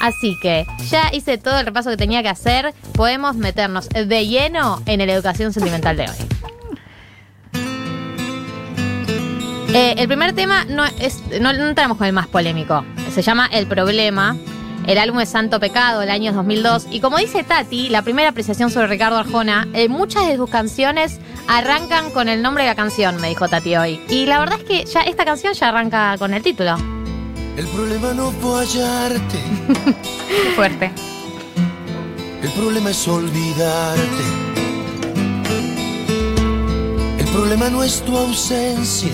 Así 0.00 0.36
que 0.40 0.66
ya 0.88 1.10
hice 1.12 1.38
todo 1.38 1.58
el 1.58 1.66
repaso 1.66 1.90
que 1.90 1.96
tenía 1.96 2.22
que 2.22 2.28
hacer. 2.28 2.74
Podemos 2.94 3.36
meternos 3.36 3.88
de 3.88 4.26
lleno 4.26 4.82
en 4.86 5.06
la 5.06 5.12
educación 5.12 5.52
sentimental 5.52 5.96
de 5.96 6.04
hoy. 6.04 6.40
Eh, 9.72 9.94
el 9.98 10.08
primer 10.08 10.34
tema 10.34 10.64
no 10.64 10.84
es. 10.84 11.22
No, 11.40 11.50
entramos 11.50 11.96
con 11.96 12.06
el 12.06 12.12
más 12.12 12.26
polémico. 12.26 12.84
Se 13.12 13.22
llama 13.22 13.48
El 13.52 13.66
Problema. 13.68 14.36
El 14.86 14.98
álbum 14.98 15.20
es 15.20 15.28
Santo 15.28 15.60
Pecado, 15.60 16.02
el 16.02 16.10
año 16.10 16.32
2002. 16.32 16.88
Y 16.90 17.00
como 17.00 17.18
dice 17.18 17.44
Tati, 17.44 17.88
la 17.90 18.02
primera 18.02 18.30
apreciación 18.30 18.70
sobre 18.70 18.88
Ricardo 18.88 19.18
Arjona, 19.18 19.68
eh, 19.74 19.88
muchas 19.88 20.26
de 20.26 20.36
sus 20.36 20.50
canciones 20.50 21.20
arrancan 21.46 22.10
con 22.10 22.28
el 22.28 22.42
nombre 22.42 22.64
de 22.64 22.70
la 22.70 22.74
canción, 22.74 23.20
me 23.20 23.28
dijo 23.28 23.46
Tati 23.46 23.76
hoy. 23.76 24.00
Y 24.08 24.26
la 24.26 24.40
verdad 24.40 24.58
es 24.58 24.64
que 24.64 24.84
ya 24.86 25.02
esta 25.02 25.24
canción 25.24 25.52
ya 25.52 25.68
arranca 25.68 26.16
con 26.18 26.34
el 26.34 26.42
título. 26.42 26.99
El 27.56 27.66
problema 27.66 28.12
no 28.14 28.30
fue 28.32 28.60
hallarte, 28.60 29.38
Qué 30.28 30.52
fuerte. 30.56 30.90
el 32.42 32.50
problema 32.50 32.90
es 32.90 33.06
olvidarte. 33.08 34.24
El 37.18 37.26
problema 37.26 37.68
no 37.68 37.82
es 37.84 38.02
tu 38.04 38.16
ausencia. 38.16 39.12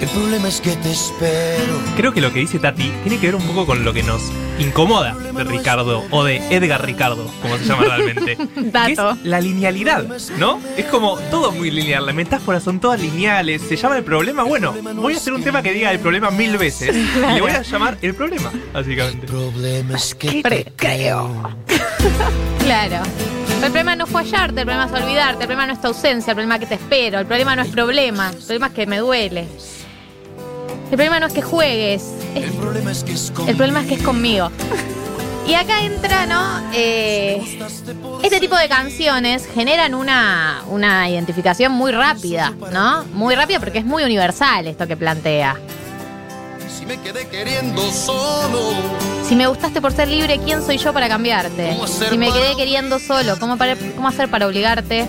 El 0.00 0.08
problema 0.08 0.48
es 0.48 0.60
que 0.60 0.72
te 0.76 0.90
espero. 0.90 1.78
Creo 1.96 2.12
que 2.12 2.20
lo 2.20 2.32
que 2.32 2.40
dice 2.40 2.58
Tati 2.58 2.90
tiene 3.04 3.18
que 3.18 3.26
ver 3.26 3.36
un 3.36 3.42
poco 3.46 3.64
con 3.66 3.84
lo 3.84 3.92
que 3.92 4.02
nos 4.02 4.20
incomoda 4.62 5.14
de 5.14 5.44
Ricardo 5.44 6.04
o 6.10 6.24
de 6.24 6.36
Edgar 6.54 6.84
Ricardo, 6.84 7.30
como 7.40 7.56
se 7.58 7.64
llama 7.64 7.84
realmente. 7.84 8.36
que 8.54 8.60
es 8.60 8.72
Dato. 8.72 9.18
la 9.24 9.40
linealidad, 9.40 10.04
¿no? 10.38 10.60
Es 10.76 10.86
como 10.86 11.18
todo 11.30 11.52
muy 11.52 11.70
lineal, 11.70 12.06
las 12.06 12.14
metáforas 12.14 12.62
son 12.62 12.80
todas 12.80 13.00
lineales, 13.00 13.62
se 13.62 13.76
llama 13.76 13.96
el 13.96 14.04
problema, 14.04 14.42
bueno, 14.42 14.74
voy 14.94 15.14
a 15.14 15.16
hacer 15.16 15.32
un 15.32 15.42
tema 15.42 15.62
que 15.62 15.72
diga 15.72 15.90
el 15.90 15.98
problema 15.98 16.30
mil 16.30 16.56
veces 16.56 16.94
y 17.30 17.32
le 17.34 17.40
voy 17.40 17.50
a 17.50 17.62
llamar 17.62 17.98
el 18.02 18.14
problema, 18.14 18.50
básicamente. 18.72 19.26
El 19.26 19.32
problema 19.32 19.96
es 19.96 20.14
que 20.14 20.42
te 20.42 20.72
creo. 20.76 21.50
Claro. 22.62 23.02
El 23.62 23.70
problema 23.70 23.96
no 23.96 24.06
fue 24.06 24.22
hallarte, 24.22 24.60
el 24.60 24.66
problema 24.66 24.86
es 24.86 25.02
olvidarte, 25.02 25.42
el 25.42 25.46
problema 25.46 25.66
no 25.66 25.72
es 25.72 25.80
tu 25.80 25.88
ausencia, 25.88 26.32
el 26.32 26.34
problema 26.36 26.56
es 26.56 26.60
que 26.60 26.66
te 26.66 26.74
espero, 26.74 27.18
el 27.20 27.26
problema 27.26 27.54
no 27.54 27.62
es 27.62 27.68
problema, 27.68 28.30
el 28.30 28.36
problema 28.36 28.66
es 28.68 28.72
que 28.72 28.86
me 28.86 28.98
duele. 28.98 29.46
El 30.92 30.96
problema 30.96 31.20
no 31.20 31.26
es 31.26 31.32
que 31.32 31.40
juegues, 31.42 32.02
es- 32.34 32.44
El 32.44 32.52
problema 32.52 32.92
es 32.92 33.02
que 33.02 33.12
es 33.14 33.32
el 33.46 33.56
problema 33.56 33.80
es 33.80 33.86
que 33.88 33.94
es 33.94 34.02
conmigo. 34.02 34.50
Y 35.46 35.54
acá 35.54 35.82
entra, 35.82 36.26
¿no? 36.26 36.60
Eh, 36.72 37.42
este 38.22 38.38
tipo 38.38 38.56
de 38.56 38.68
canciones 38.68 39.44
generan 39.52 39.94
una, 39.94 40.62
una 40.68 41.08
identificación 41.10 41.72
muy 41.72 41.90
rápida, 41.92 42.52
¿no? 42.72 43.04
Muy 43.14 43.34
rápida 43.34 43.58
porque 43.58 43.78
es 43.78 43.84
muy 43.84 44.04
universal 44.04 44.66
esto 44.68 44.86
que 44.86 44.96
plantea. 44.96 45.56
Si 46.78 46.86
me 46.86 46.98
quedé 47.00 47.26
queriendo 47.26 47.90
solo. 47.90 48.60
Si 49.26 49.34
me 49.34 49.46
gustaste 49.46 49.80
por 49.80 49.92
ser 49.92 50.08
libre, 50.08 50.38
¿quién 50.44 50.62
soy 50.64 50.76
yo 50.78 50.92
para 50.92 51.08
cambiarte? 51.08 51.70
¿Cómo 51.70 51.84
hacer 51.84 52.10
Si 52.10 52.18
me 52.18 52.30
quedé 52.30 52.54
queriendo 52.54 52.98
solo, 52.98 53.36
¿cómo, 53.40 53.56
para- 53.56 53.76
¿cómo 53.96 54.08
hacer 54.08 54.28
para 54.28 54.46
obligarte? 54.46 55.06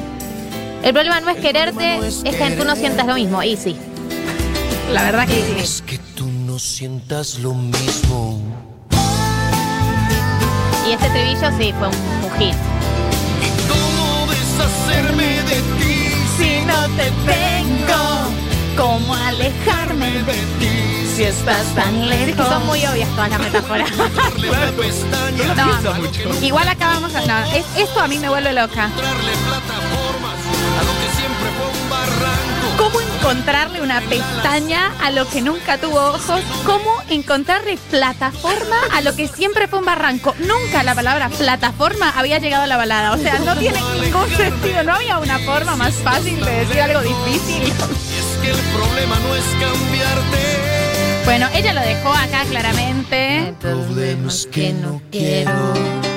El 0.81 0.93
problema 0.93 1.19
no 1.19 1.29
es 1.29 1.37
quererte, 1.37 1.97
es 2.07 2.23
que 2.23 2.55
tú 2.57 2.63
no 2.65 2.75
sientas 2.75 3.05
lo 3.05 3.15
mismo. 3.15 3.43
Y 3.43 3.57
sí. 3.57 3.75
La 4.91 5.03
verdad 5.03 5.27
que 5.27 5.33
sí. 5.35 5.55
Es 5.57 5.81
que 5.81 5.97
tú 5.97 6.27
no 6.27 6.59
sientas 6.59 7.39
lo 7.39 7.53
mismo. 7.53 8.39
Y 10.87 10.91
este 10.91 11.05
estribillo 11.07 11.49
sí 11.57 11.73
fue 11.79 11.87
un, 11.87 11.95
un 12.25 12.31
hit. 12.37 12.55
¿Y 13.41 13.49
cómo 13.69 14.27
deshacerme 14.31 15.25
de 15.43 15.61
ti? 15.79 16.11
Si 16.37 16.61
no 16.65 16.87
te 16.97 17.09
tengo, 17.25 18.01
¿cómo 18.77 19.15
alejarme 19.15 20.11
de 20.23 20.33
ti. 20.59 21.07
si 21.15 21.23
estás 21.23 21.65
tan 21.73 22.09
lejos? 22.09 22.47
Son 22.47 22.65
muy 22.67 22.85
obvias 22.85 23.09
todas 23.11 23.29
las 23.31 23.39
metáforas. 23.39 23.89
No, 25.55 26.45
igual 26.45 26.67
acá 26.67 26.87
vamos 26.87 27.13
a. 27.15 27.21
No, 27.25 27.37
es- 27.55 27.65
esto 27.77 27.99
a 28.01 28.07
mí 28.07 28.17
me 28.19 28.27
vuelve 28.29 28.53
loca. 28.53 28.85
A 28.85 28.89
lo 28.89 28.93
que 30.99 31.09
siempre 31.15 31.49
fue 31.57 31.67
un 31.81 31.89
barranco. 31.89 32.52
¿Cómo 32.77 32.99
encontrarle 33.01 33.81
una 33.81 34.01
pestaña 34.01 34.91
a 35.01 35.11
lo 35.11 35.27
que 35.27 35.41
nunca 35.41 35.77
tuvo 35.77 35.99
ojos? 35.99 36.41
¿Cómo 36.65 36.91
encontrarle 37.09 37.77
plataforma 37.89 38.77
a 38.91 39.01
lo 39.01 39.15
que 39.15 39.27
siempre 39.27 39.67
fue 39.67 39.79
un 39.79 39.85
barranco? 39.85 40.35
Nunca 40.39 40.83
la 40.83 40.95
palabra 40.95 41.29
plataforma 41.29 42.09
había 42.17 42.39
llegado 42.39 42.63
a 42.63 42.67
la 42.67 42.77
balada. 42.77 43.11
O 43.13 43.17
sea, 43.17 43.39
no 43.39 43.55
tiene 43.55 43.79
ningún 44.01 44.29
sentido. 44.29 44.83
No 44.83 44.95
había 44.95 45.19
una 45.19 45.39
forma 45.39 45.75
más 45.75 45.93
fácil 45.95 46.43
de 46.43 46.51
decir 46.51 46.81
algo 46.81 47.01
difícil. 47.01 47.63
Es 47.63 48.37
que 48.41 48.51
el 48.51 48.59
problema 48.75 49.17
no 49.19 49.35
es 49.35 49.45
cambiarte. 49.59 51.23
Bueno, 51.25 51.47
ella 51.53 51.73
lo 51.73 51.81
dejó 51.81 52.09
acá 52.09 52.43
claramente. 52.49 53.53
Que 54.51 54.73
no 54.73 55.01
quiero. 55.11 56.12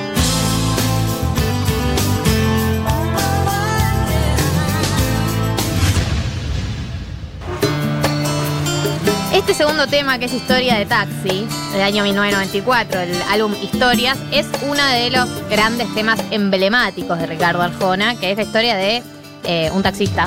Este 9.47 9.63
segundo 9.63 9.87
tema, 9.87 10.19
que 10.19 10.25
es 10.25 10.33
Historia 10.33 10.75
de 10.75 10.85
Taxi, 10.85 11.47
del 11.71 11.81
año 11.81 12.03
1994, 12.03 12.99
el 12.99 13.21
álbum 13.29 13.53
Historias, 13.63 14.17
es 14.29 14.45
uno 14.63 14.85
de 14.87 15.09
los 15.09 15.29
grandes 15.49 15.87
temas 15.95 16.19
emblemáticos 16.31 17.17
de 17.17 17.27
Ricardo 17.27 17.61
Arjona, 17.61 18.19
que 18.19 18.31
es 18.31 18.35
la 18.37 18.43
historia 18.43 18.75
de 18.75 19.01
eh, 19.45 19.71
un 19.71 19.81
taxista 19.83 20.25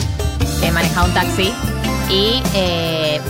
que 0.62 0.72
maneja 0.72 1.04
un 1.04 1.12
taxi 1.12 1.52
y 2.08 2.42
eh, 2.54 3.20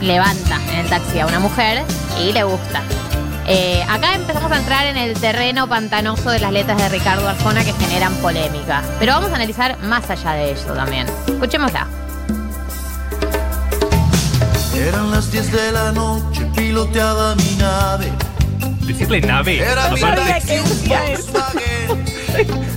levanta 0.00 0.58
en 0.72 0.80
el 0.80 0.88
taxi 0.88 1.20
a 1.20 1.26
una 1.26 1.38
mujer 1.38 1.84
y 2.20 2.32
le 2.32 2.42
gusta. 2.42 2.82
Eh, 3.46 3.84
acá 3.88 4.16
empezamos 4.16 4.50
a 4.50 4.58
entrar 4.58 4.86
en 4.86 4.96
el 4.96 5.14
terreno 5.20 5.68
pantanoso 5.68 6.30
de 6.30 6.40
las 6.40 6.52
letras 6.52 6.78
de 6.78 6.88
Ricardo 6.88 7.28
Arjona 7.28 7.64
que 7.64 7.72
generan 7.74 8.12
polémica. 8.14 8.82
Pero 8.98 9.12
vamos 9.12 9.30
a 9.30 9.36
analizar 9.36 9.78
más 9.84 10.10
allá 10.10 10.32
de 10.32 10.50
eso 10.50 10.74
también. 10.74 11.06
Escuchémosla. 11.28 12.07
Eran 14.86 15.10
las 15.10 15.32
10 15.32 15.52
de 15.52 15.72
la 15.72 15.90
noche, 15.90 16.46
piloteaba 16.54 17.34
mi 17.34 17.56
nave. 17.56 18.12
Decirle 18.86 19.20
nave, 19.20 19.58
Era 19.58 19.90
mi 19.90 20.00
Volkswagen 20.00 22.04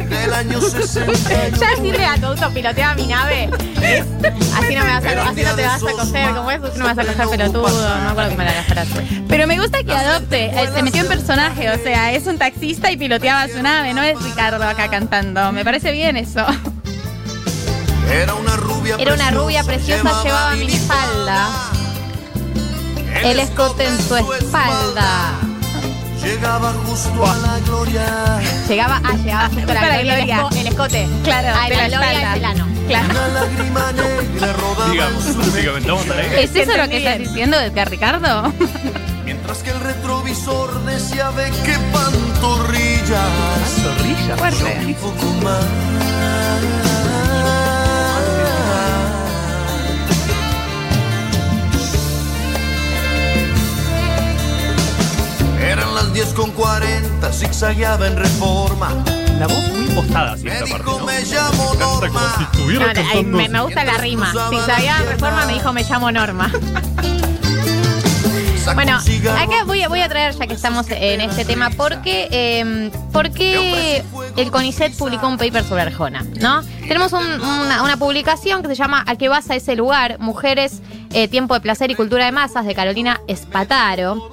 del 0.10 0.34
año 0.34 0.60
61. 0.60 1.58
Ya 1.58 1.70
decirle 1.70 2.06
a 2.06 2.18
tu 2.18 2.26
auto 2.26 2.50
pilotea 2.52 2.96
mi 2.96 3.06
nave. 3.06 3.50
así 4.56 4.76
no 4.76 4.84
me 4.84 4.90
vas 4.90 5.06
a, 5.06 5.30
así 5.30 5.44
no 5.44 5.56
te 5.56 5.64
vas 5.64 5.84
a 5.84 5.92
coger, 5.92 6.34
como 6.34 6.52
eso, 6.52 6.72
no 6.76 6.88
me 6.88 6.94
vas 6.94 6.98
a 6.98 7.14
coger 7.14 7.30
pelotudo. 7.30 7.70
No 7.70 8.04
me 8.04 8.10
acuerdo 8.10 8.30
cómo 8.32 8.42
era 8.42 8.56
la 8.56 8.64
frase. 8.64 9.24
Pero 9.28 9.48
me 9.48 9.60
gusta 9.60 9.84
que 9.84 9.94
adopte, 9.94 10.46
eh, 10.46 10.70
se 10.74 10.82
metió 10.82 11.02
en 11.02 11.08
personaje, 11.08 11.70
o 11.70 11.78
sea, 11.84 12.14
es 12.14 12.26
un 12.26 12.40
taxista 12.40 12.90
y 12.92 12.98
piloteaba 12.98 13.48
su 13.48 13.62
nave, 13.62 13.94
no 13.94 14.02
es 14.02 14.20
Ricardo 14.22 14.64
acá 14.64 14.90
cantando. 14.90 15.52
Me 15.52 15.64
parece 15.64 15.92
bien 15.92 16.18
eso. 16.18 16.44
Era 18.12 18.34
una 18.34 18.58
rubia 18.58 18.96
Era 19.00 19.14
una 19.14 19.32
rubia 19.32 19.64
preciosa, 19.64 20.24
llevaba 20.24 20.56
minifalda. 20.56 21.48
El 23.24 23.40
escote 23.40 23.86
en 23.86 23.98
su 24.08 24.16
espalda. 24.16 25.34
Llegaba 26.24 26.74
justo 26.86 27.26
a 27.26 27.36
la 27.38 27.60
gloria. 27.60 28.40
Llegaba, 28.68 29.02
ah, 29.04 29.14
llegaba 29.24 29.48
justo 29.50 29.72
a 29.72 29.74
la 29.74 29.80
Para 29.82 29.94
gloria, 29.96 30.14
el, 30.20 30.26
gloria. 30.26 30.38
esco- 30.42 30.56
el 30.60 30.68
escote. 30.68 31.08
Claro, 31.24 31.48
de 31.48 31.76
la 31.76 31.88
la 31.88 31.88
gloria 31.88 32.12
espalda. 32.12 32.32
es 32.32 32.38
el 32.38 32.46
ano. 32.46 32.68
Claro. 32.88 33.10
Una 33.10 33.28
lágrima 33.28 33.92
negra 33.94 34.54
rodaba 34.54 34.86
en 34.86 34.92
digamos, 34.92 35.24
su 35.24 35.42
a. 35.52 36.42
¿Es 36.44 36.56
eso 36.56 36.78
lo 36.78 36.90
que 36.90 36.98
estás 36.98 37.18
diciendo 37.20 37.58
de 37.58 37.86
Ricardo? 37.86 38.54
Mientras 39.26 39.58
que 39.60 39.72
el 39.72 39.80
retrovisor 39.80 40.84
decía 40.86 41.30
ve 41.32 41.52
qué 41.66 41.76
pantorrillas. 41.94 43.30
Zorrilla. 43.82 44.38
Fuerte. 44.38 44.80
Un 44.86 44.94
poco 44.96 45.26
más. 45.44 45.66
Las 56.12 56.14
10 56.14 56.34
con 56.34 56.52
40, 56.52 57.32
zigzagueaba 57.32 58.08
en 58.08 58.18
reforma. 58.18 58.90
La 59.40 59.48
voz 59.48 59.68
muy 59.74 59.86
impostada, 59.86 60.36
Me 60.38 60.52
esta 60.54 60.66
parte, 60.78 60.92
me 61.06 61.22
llamo 61.24 61.74
Norma. 61.80 62.50
No, 62.54 62.94
no, 62.94 63.10
ay, 63.14 63.24
me, 63.24 63.50
me 63.50 63.62
gusta 63.62 63.84
la 63.84 63.98
rima. 63.98 64.32
Si 64.50 64.58
sabía 64.60 64.98
reforma, 65.00 65.46
me 65.46 65.54
dijo 65.54 65.74
me 65.74 65.84
llamo 65.84 66.12
Norma. 66.12 66.52
Bueno, 68.76 69.00
acá 69.00 69.64
voy 69.66 69.82
a, 69.82 69.90
voy 69.90 70.02
a 70.02 70.08
traer, 70.08 70.36
ya 70.38 70.46
que 70.46 70.54
estamos 70.54 70.86
en 70.92 71.20
este 71.20 71.46
tema, 71.46 71.72
porque, 71.72 72.28
eh, 72.32 72.92
porque 73.12 74.04
el 74.38 74.52
CONICET 74.52 74.96
publicó 74.98 75.28
un 75.28 75.38
paper 75.40 75.64
sobre 75.64 75.82
Arjona, 75.82 76.24
¿no? 76.40 76.62
Tenemos 76.88 77.12
un- 77.12 77.42
una, 77.42 77.82
una 77.82 77.98
publicación 77.98 78.62
que 78.62 78.68
se 78.70 78.76
llama 78.76 79.04
¿A 79.08 79.16
qué 79.16 79.30
vas 79.30 79.50
a 79.50 79.56
ese 79.56 79.76
lugar? 79.76 80.20
Mujeres, 80.20 80.82
eh, 81.12 81.28
tiempo 81.28 81.56
de 81.56 81.60
placer 81.62 81.90
y 81.90 81.96
cultura 81.96 82.26
de 82.26 82.32
masas, 82.32 82.66
de 82.68 82.76
Carolina 82.76 83.20
Espataro. 83.28 84.32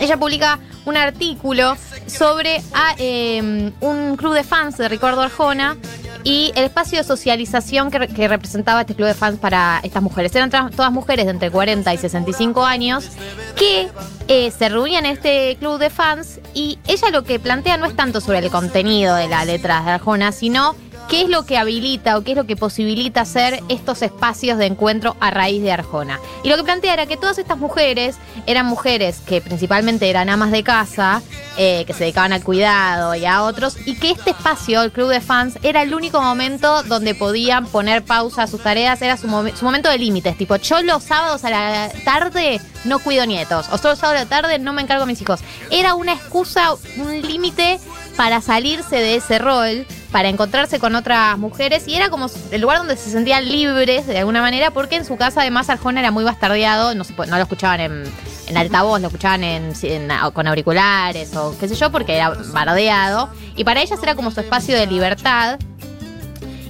Ella 0.00 0.16
publica 0.16 0.58
un 0.84 0.96
artículo 0.96 1.76
sobre 2.06 2.62
a, 2.74 2.94
eh, 2.98 3.72
un 3.80 4.16
club 4.16 4.34
de 4.34 4.44
fans 4.44 4.76
de 4.76 4.88
Ricardo 4.88 5.20
Arjona 5.22 5.76
y 6.22 6.52
el 6.56 6.64
espacio 6.64 6.98
de 6.98 7.04
socialización 7.04 7.90
que, 7.90 7.98
re- 8.00 8.08
que 8.08 8.28
representaba 8.28 8.80
este 8.82 8.94
club 8.94 9.06
de 9.08 9.14
fans 9.14 9.38
para 9.38 9.80
estas 9.82 10.02
mujeres. 10.02 10.34
Eran 10.34 10.50
todas 10.50 10.92
mujeres 10.92 11.24
de 11.26 11.30
entre 11.32 11.50
40 11.50 11.92
y 11.94 11.98
65 11.98 12.64
años 12.64 13.08
que 13.56 13.88
eh, 14.28 14.50
se 14.56 14.68
reunían 14.68 15.06
en 15.06 15.12
este 15.12 15.56
club 15.58 15.78
de 15.78 15.90
fans 15.90 16.40
y 16.54 16.78
ella 16.86 17.10
lo 17.10 17.22
que 17.24 17.38
plantea 17.38 17.76
no 17.76 17.86
es 17.86 17.94
tanto 17.96 18.20
sobre 18.20 18.38
el 18.38 18.50
contenido 18.50 19.14
de 19.14 19.28
las 19.28 19.46
letras 19.46 19.84
de 19.84 19.92
Arjona, 19.92 20.32
sino 20.32 20.74
qué 21.08 21.22
es 21.22 21.28
lo 21.28 21.44
que 21.44 21.56
habilita 21.56 22.16
o 22.18 22.22
qué 22.22 22.32
es 22.32 22.36
lo 22.36 22.46
que 22.46 22.56
posibilita 22.56 23.20
hacer 23.20 23.62
estos 23.68 24.02
espacios 24.02 24.58
de 24.58 24.66
encuentro 24.66 25.16
a 25.20 25.30
raíz 25.30 25.62
de 25.62 25.72
Arjona. 25.72 26.18
Y 26.42 26.48
lo 26.48 26.56
que 26.56 26.64
plantea 26.64 26.94
era 26.94 27.06
que 27.06 27.16
todas 27.16 27.38
estas 27.38 27.58
mujeres 27.58 28.16
eran 28.46 28.66
mujeres 28.66 29.20
que 29.26 29.40
principalmente 29.40 30.10
eran 30.10 30.28
amas 30.28 30.50
de 30.50 30.62
casa, 30.62 31.22
eh, 31.56 31.84
que 31.86 31.92
se 31.92 32.00
dedicaban 32.00 32.32
al 32.32 32.42
cuidado 32.42 33.14
y 33.14 33.24
a 33.24 33.42
otros, 33.42 33.76
y 33.86 33.96
que 33.96 34.10
este 34.10 34.30
espacio, 34.30 34.82
el 34.82 34.92
club 34.92 35.08
de 35.08 35.20
fans, 35.20 35.58
era 35.62 35.82
el 35.82 35.94
único 35.94 36.20
momento 36.20 36.82
donde 36.82 37.14
podían 37.14 37.66
poner 37.66 38.02
pausa 38.04 38.42
a 38.44 38.46
sus 38.46 38.62
tareas, 38.62 39.00
era 39.00 39.16
su, 39.16 39.28
momen- 39.28 39.54
su 39.54 39.64
momento 39.64 39.88
de 39.88 39.98
límites, 39.98 40.36
tipo, 40.36 40.56
yo 40.56 40.82
los 40.82 41.04
sábados 41.04 41.44
a 41.44 41.50
la 41.50 41.90
tarde 42.04 42.60
no 42.84 42.98
cuido 42.98 43.26
nietos, 43.26 43.66
o 43.70 43.78
solo 43.78 43.90
los 43.90 43.98
sábados 43.98 44.20
a 44.20 44.24
la 44.24 44.28
tarde 44.28 44.58
no 44.58 44.72
me 44.72 44.82
encargo 44.82 45.06
de 45.06 45.12
mis 45.12 45.22
hijos. 45.22 45.40
Era 45.70 45.94
una 45.94 46.12
excusa, 46.12 46.74
un 46.96 47.22
límite 47.22 47.78
para 48.16 48.40
salirse 48.40 48.96
de 48.96 49.16
ese 49.16 49.38
rol, 49.38 49.86
para 50.16 50.30
encontrarse 50.30 50.78
con 50.78 50.94
otras 50.94 51.36
mujeres, 51.36 51.86
y 51.86 51.94
era 51.94 52.08
como 52.08 52.30
el 52.50 52.62
lugar 52.62 52.78
donde 52.78 52.96
se 52.96 53.10
sentían 53.10 53.46
libres 53.46 54.06
de 54.06 54.16
alguna 54.18 54.40
manera, 54.40 54.70
porque 54.70 54.96
en 54.96 55.04
su 55.04 55.18
casa 55.18 55.42
además 55.42 55.68
Arjona 55.68 56.00
era 56.00 56.10
muy 56.10 56.24
bastardeado, 56.24 56.94
no, 56.94 57.04
se 57.04 57.12
no 57.12 57.36
lo 57.36 57.42
escuchaban 57.42 57.80
en, 57.80 58.04
en 58.46 58.56
altavoz, 58.56 58.98
lo 59.02 59.08
escuchaban 59.08 59.44
en, 59.44 59.74
en- 59.82 60.08
con 60.32 60.46
auriculares 60.46 61.36
o 61.36 61.54
qué 61.60 61.68
sé 61.68 61.74
yo, 61.74 61.92
porque 61.92 62.16
era 62.16 62.30
bardeado, 62.30 63.28
y 63.56 63.64
para 63.64 63.82
ellas 63.82 64.02
era 64.02 64.14
como 64.14 64.30
su 64.30 64.40
espacio 64.40 64.74
de 64.74 64.86
libertad. 64.86 65.58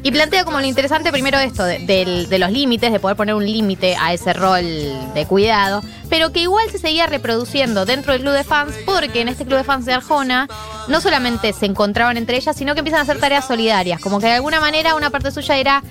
Y 0.06 0.12
plantea 0.12 0.44
como 0.44 0.60
lo 0.60 0.66
interesante 0.66 1.10
primero 1.10 1.36
esto 1.40 1.64
de, 1.64 2.36
los 2.38 2.52
límites, 2.52 2.92
de 2.92 3.00
poder 3.00 3.16
poner 3.16 3.34
un 3.34 3.44
límite 3.44 3.96
a 3.96 4.12
ese 4.12 4.32
rol 4.34 4.62
de 4.62 5.26
cuidado, 5.26 5.82
pero 6.08 6.30
que 6.30 6.42
igual 6.42 6.70
se 6.70 6.78
seguía 6.78 7.08
reproduciendo 7.08 7.84
dentro 7.84 8.12
del 8.12 8.22
club 8.22 8.32
de 8.32 8.44
fans, 8.44 8.72
porque 8.86 9.22
en 9.22 9.26
este 9.26 9.44
club 9.44 9.58
de 9.58 9.64
fans 9.64 9.84
de 9.84 9.94
Arjona 9.94 10.46
no 10.86 11.00
solamente 11.00 11.52
se 11.52 11.66
encontraban 11.66 12.16
entre 12.16 12.36
ellas, 12.36 12.56
sino 12.56 12.74
que 12.74 12.80
empiezan 12.82 13.00
a 13.00 13.02
hacer 13.02 13.18
tareas 13.18 13.48
solidarias, 13.48 14.00
como 14.00 14.20
que 14.20 14.26
de 14.26 14.34
alguna 14.34 14.60
manera 14.60 14.94
una 14.94 15.10
parte 15.10 15.32
suya 15.32 15.56
era 15.56 15.82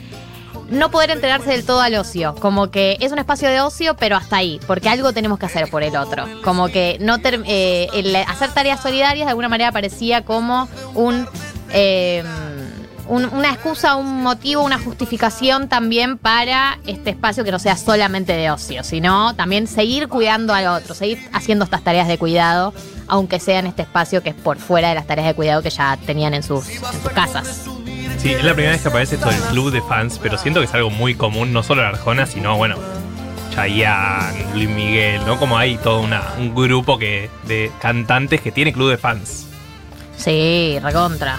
no 0.69 0.91
poder 0.91 1.11
entregarse 1.11 1.49
del 1.49 1.65
todo 1.65 1.81
al 1.81 1.95
ocio, 1.95 2.35
como 2.35 2.71
que 2.71 2.95
es 3.01 3.11
un 3.11 3.19
espacio 3.19 3.49
de 3.49 3.59
ocio, 3.59 3.97
pero 3.97 4.15
hasta 4.15 4.37
ahí, 4.37 4.61
porque 4.65 4.87
algo 4.87 5.11
tenemos 5.11 5.39
que 5.39 5.47
hacer 5.47 5.69
por 5.69 5.83
el 5.83 5.97
otro, 5.97 6.25
como 6.41 6.69
que 6.69 6.95
no 7.01 7.17
eh, 7.21 8.23
hacer 8.29 8.49
tareas 8.53 8.81
solidarias 8.81 9.25
de 9.25 9.31
alguna 9.31 9.49
manera 9.49 9.73
parecía 9.73 10.23
como 10.23 10.69
un 10.93 11.27
eh, 11.73 12.23
un- 13.07 13.25
una 13.33 13.51
excusa, 13.51 13.95
un 13.95 14.23
motivo, 14.23 14.63
una 14.63 14.79
justificación 14.79 15.67
también 15.69 16.17
para 16.17 16.79
este 16.87 17.11
espacio 17.11 17.43
que 17.43 17.51
no 17.51 17.59
sea 17.59 17.77
solamente 17.77 18.33
de 18.33 18.49
ocio, 18.51 18.83
sino 18.83 19.35
también 19.35 19.67
seguir 19.67 20.07
cuidando 20.07 20.53
al 20.53 20.67
otro, 20.67 20.95
seguir 20.95 21.19
haciendo 21.33 21.65
estas 21.65 21.83
tareas 21.83 22.07
de 22.07 22.17
cuidado, 22.17 22.73
aunque 23.07 23.39
sea 23.39 23.59
en 23.59 23.67
este 23.67 23.83
espacio 23.83 24.23
que 24.23 24.29
es 24.29 24.35
por 24.35 24.57
fuera 24.57 24.89
de 24.89 24.95
las 24.95 25.05
tareas 25.07 25.27
de 25.27 25.33
cuidado 25.35 25.61
que 25.61 25.69
ya 25.69 25.97
tenían 26.05 26.33
en 26.33 26.43
sus, 26.43 26.67
en 26.69 26.81
sus 27.01 27.11
casas. 27.13 27.65
Sí, 28.17 28.31
es 28.33 28.43
la 28.43 28.53
primera 28.53 28.71
vez 28.73 28.81
que 28.81 28.87
aparece 28.87 29.15
esto 29.15 29.29
del 29.29 29.39
club 29.41 29.71
de 29.71 29.81
fans, 29.81 30.19
pero 30.21 30.37
siento 30.37 30.59
que 30.59 30.65
es 30.65 30.73
algo 30.73 30.89
muy 30.89 31.13
común, 31.15 31.53
no 31.53 31.61
solo 31.61 31.81
en 31.83 31.89
Arjona, 31.89 32.25
sino, 32.25 32.57
bueno, 32.57 32.75
Chayanne, 33.53 34.45
Luis 34.53 34.69
Miguel, 34.69 35.21
¿no? 35.25 35.37
Como 35.39 35.57
hay 35.57 35.77
todo 35.77 36.01
una, 36.01 36.23
un 36.39 36.53
grupo 36.55 36.97
que, 36.97 37.29
de 37.47 37.71
cantantes 37.79 38.41
que 38.41 38.51
tiene 38.51 38.73
club 38.73 38.89
de 38.89 38.97
fans. 38.97 39.47
Sí, 40.17 40.77
recontra. 40.81 41.37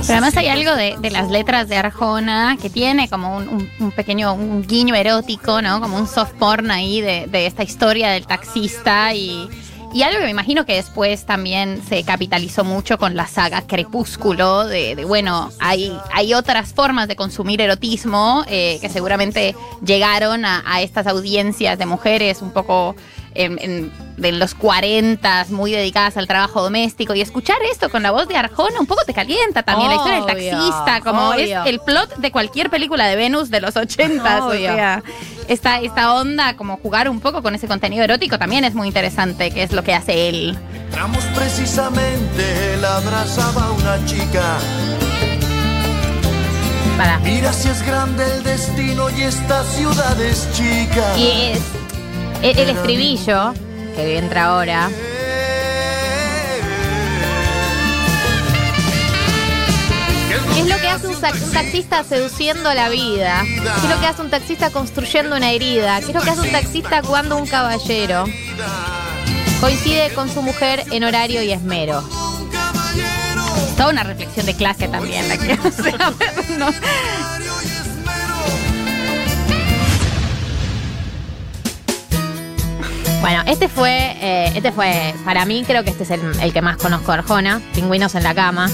Pero 0.00 0.14
además 0.14 0.36
hay 0.36 0.48
algo 0.48 0.74
de, 0.74 0.96
de 0.98 1.10
las 1.10 1.30
letras 1.30 1.68
de 1.68 1.76
Arjona 1.76 2.56
que 2.60 2.68
tiene 2.70 3.08
como 3.08 3.36
un, 3.36 3.48
un- 3.48 3.70
un 3.78 3.90
pequeño 3.92 4.34
un 4.34 4.66
guiño 4.66 4.94
erótico, 4.94 5.62
¿no? 5.62 5.80
Como 5.80 5.96
un 5.96 6.08
soft 6.08 6.32
porn 6.38 6.70
ahí 6.70 7.00
de, 7.00 7.26
de 7.28 7.46
esta 7.46 7.62
historia 7.62 8.10
del 8.10 8.26
taxista 8.26 9.14
y, 9.14 9.48
y 9.94 10.02
algo 10.02 10.18
que 10.18 10.24
me 10.24 10.30
imagino 10.30 10.66
que 10.66 10.74
después 10.74 11.24
también 11.24 11.80
se 11.88 12.02
capitalizó 12.02 12.64
mucho 12.64 12.98
con 12.98 13.14
la 13.14 13.26
saga 13.28 13.62
Crepúsculo, 13.62 14.66
de, 14.66 14.96
de, 14.96 15.04
bueno, 15.04 15.50
hay, 15.60 15.96
hay 16.12 16.34
otras 16.34 16.72
formas 16.72 17.06
de 17.06 17.14
consumir 17.14 17.60
erotismo 17.60 18.44
eh, 18.48 18.78
que 18.80 18.88
seguramente 18.88 19.54
llegaron 19.84 20.44
a, 20.44 20.64
a 20.66 20.80
estas 20.82 21.06
audiencias 21.06 21.78
de 21.78 21.86
mujeres 21.86 22.42
un 22.42 22.50
poco 22.50 22.96
en, 23.34 23.58
en- 23.60 23.92
de 24.16 24.32
los 24.32 24.54
40, 24.54 25.46
muy 25.50 25.72
dedicadas 25.72 26.16
al 26.16 26.26
trabajo 26.26 26.62
doméstico. 26.62 27.14
Y 27.14 27.20
escuchar 27.20 27.56
esto 27.70 27.90
con 27.90 28.02
la 28.02 28.10
voz 28.10 28.28
de 28.28 28.36
Arjona 28.36 28.80
un 28.80 28.86
poco 28.86 29.02
te 29.04 29.14
calienta 29.14 29.62
también. 29.62 29.90
la 29.90 29.96
historia 29.96 30.16
del 30.16 30.26
taxista, 30.26 31.00
como 31.02 31.30
obvio. 31.30 31.62
es 31.62 31.68
el 31.68 31.80
plot 31.80 32.16
de 32.16 32.30
cualquier 32.30 32.70
película 32.70 33.06
de 33.06 33.16
Venus 33.16 33.50
de 33.50 33.60
los 33.60 33.76
80. 33.76 34.46
O 34.46 34.52
sea, 34.52 35.02
esta, 35.48 35.80
esta 35.80 36.14
onda, 36.14 36.56
como 36.56 36.76
jugar 36.76 37.08
un 37.08 37.20
poco 37.20 37.42
con 37.42 37.54
ese 37.54 37.68
contenido 37.68 38.04
erótico, 38.04 38.38
también 38.38 38.64
es 38.64 38.74
muy 38.74 38.88
interesante, 38.88 39.50
que 39.50 39.62
es 39.62 39.72
lo 39.72 39.82
que 39.82 39.94
hace 39.94 40.28
él. 40.28 40.56
Entramos 40.86 41.24
precisamente, 41.34 42.74
él 42.74 42.84
abrazaba 42.84 43.66
a 43.66 43.70
una 43.72 44.04
chica. 44.06 44.58
Para. 46.96 47.18
Mira 47.20 47.52
si 47.52 47.68
es 47.68 47.82
grande 47.86 48.24
el 48.36 48.42
destino 48.42 49.08
y 49.10 49.22
esta 49.22 49.64
ciudad 49.64 50.20
es 50.20 50.46
chica. 50.52 51.16
Y 51.16 51.52
es 51.52 51.60
el, 52.42 52.58
el 52.58 52.76
estribillo, 52.76 53.54
que 53.94 54.18
entra 54.18 54.44
ahora. 54.46 54.90
¿Qué 60.54 60.60
es 60.60 60.66
lo 60.66 60.76
que 60.76 60.88
hace 60.88 61.06
un, 61.08 61.20
taxista 61.20 62.04
seduciendo 62.04 62.72
la 62.74 62.88
vida? 62.88 63.42
¿Qué 63.44 63.86
es 63.86 63.88
lo 63.88 64.00
que 64.00 64.06
hace 64.06 64.22
un 64.22 64.30
taxista 64.30 64.70
construyendo 64.70 65.36
una 65.36 65.50
herida? 65.50 66.00
¿Qué 66.00 66.08
es 66.08 66.14
lo 66.14 66.20
que 66.20 66.30
hace 66.30 66.40
un 66.40 66.50
taxista 66.50 67.02
cuando 67.02 67.36
un 67.36 67.46
caballero 67.46 68.24
coincide 69.60 70.12
con 70.14 70.28
su 70.28 70.42
mujer 70.42 70.84
en 70.90 71.04
horario 71.04 71.42
y 71.42 71.52
esmero? 71.52 72.02
Toda 73.76 73.90
una 73.90 74.04
reflexión 74.04 74.46
de 74.46 74.54
clase 74.54 74.88
también. 74.88 75.28
La 75.28 75.38
que, 75.38 75.52
o 75.68 75.70
sea, 75.70 76.12
no- 76.58 76.72
Bueno, 83.22 83.40
este 83.46 83.68
fue, 83.68 84.16
eh, 84.20 84.52
este 84.56 84.72
fue, 84.72 85.14
para 85.24 85.44
mí 85.46 85.62
creo 85.64 85.84
que 85.84 85.90
este 85.90 86.02
es 86.02 86.10
el, 86.10 86.20
el 86.40 86.52
que 86.52 86.60
más 86.60 86.76
conozco 86.76 87.12
de 87.12 87.18
Arjona, 87.18 87.62
Pingüinos 87.72 88.16
en 88.16 88.24
la 88.24 88.34
cama. 88.34 88.68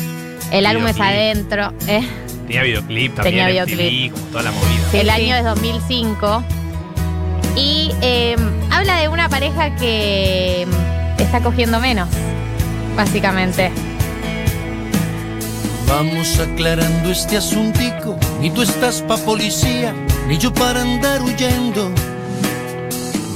El 0.50 0.64
álbum 0.64 0.86
es 0.86 0.98
adentro. 0.98 1.74
eh. 1.86 2.00
Tenía 2.46 2.62
videoclip 2.62 3.14
también, 3.14 3.46
Tenía 3.46 3.62
MTV, 3.62 3.76
videoclip. 3.76 4.12
como 4.12 4.24
toda 4.28 4.42
la 4.44 4.50
movida. 4.52 4.90
Sí, 4.90 4.96
el 4.96 5.04
sí. 5.04 5.10
año 5.10 5.36
es 5.36 5.44
2005. 5.44 6.44
Y 7.56 7.92
eh, 8.00 8.36
habla 8.70 8.96
de 8.96 9.08
una 9.08 9.28
pareja 9.28 9.76
que 9.76 10.66
mm, 10.66 11.20
está 11.20 11.40
cogiendo 11.40 11.78
menos, 11.78 12.08
básicamente. 12.96 13.70
Vamos 15.86 16.40
aclarando 16.40 17.10
este 17.10 17.36
asuntico. 17.36 18.16
Ni 18.40 18.50
tú 18.50 18.62
estás 18.62 19.02
pa' 19.02 19.18
policía, 19.18 19.92
ni 20.26 20.38
yo 20.38 20.54
para 20.54 20.80
andar 20.80 21.20
huyendo. 21.20 21.92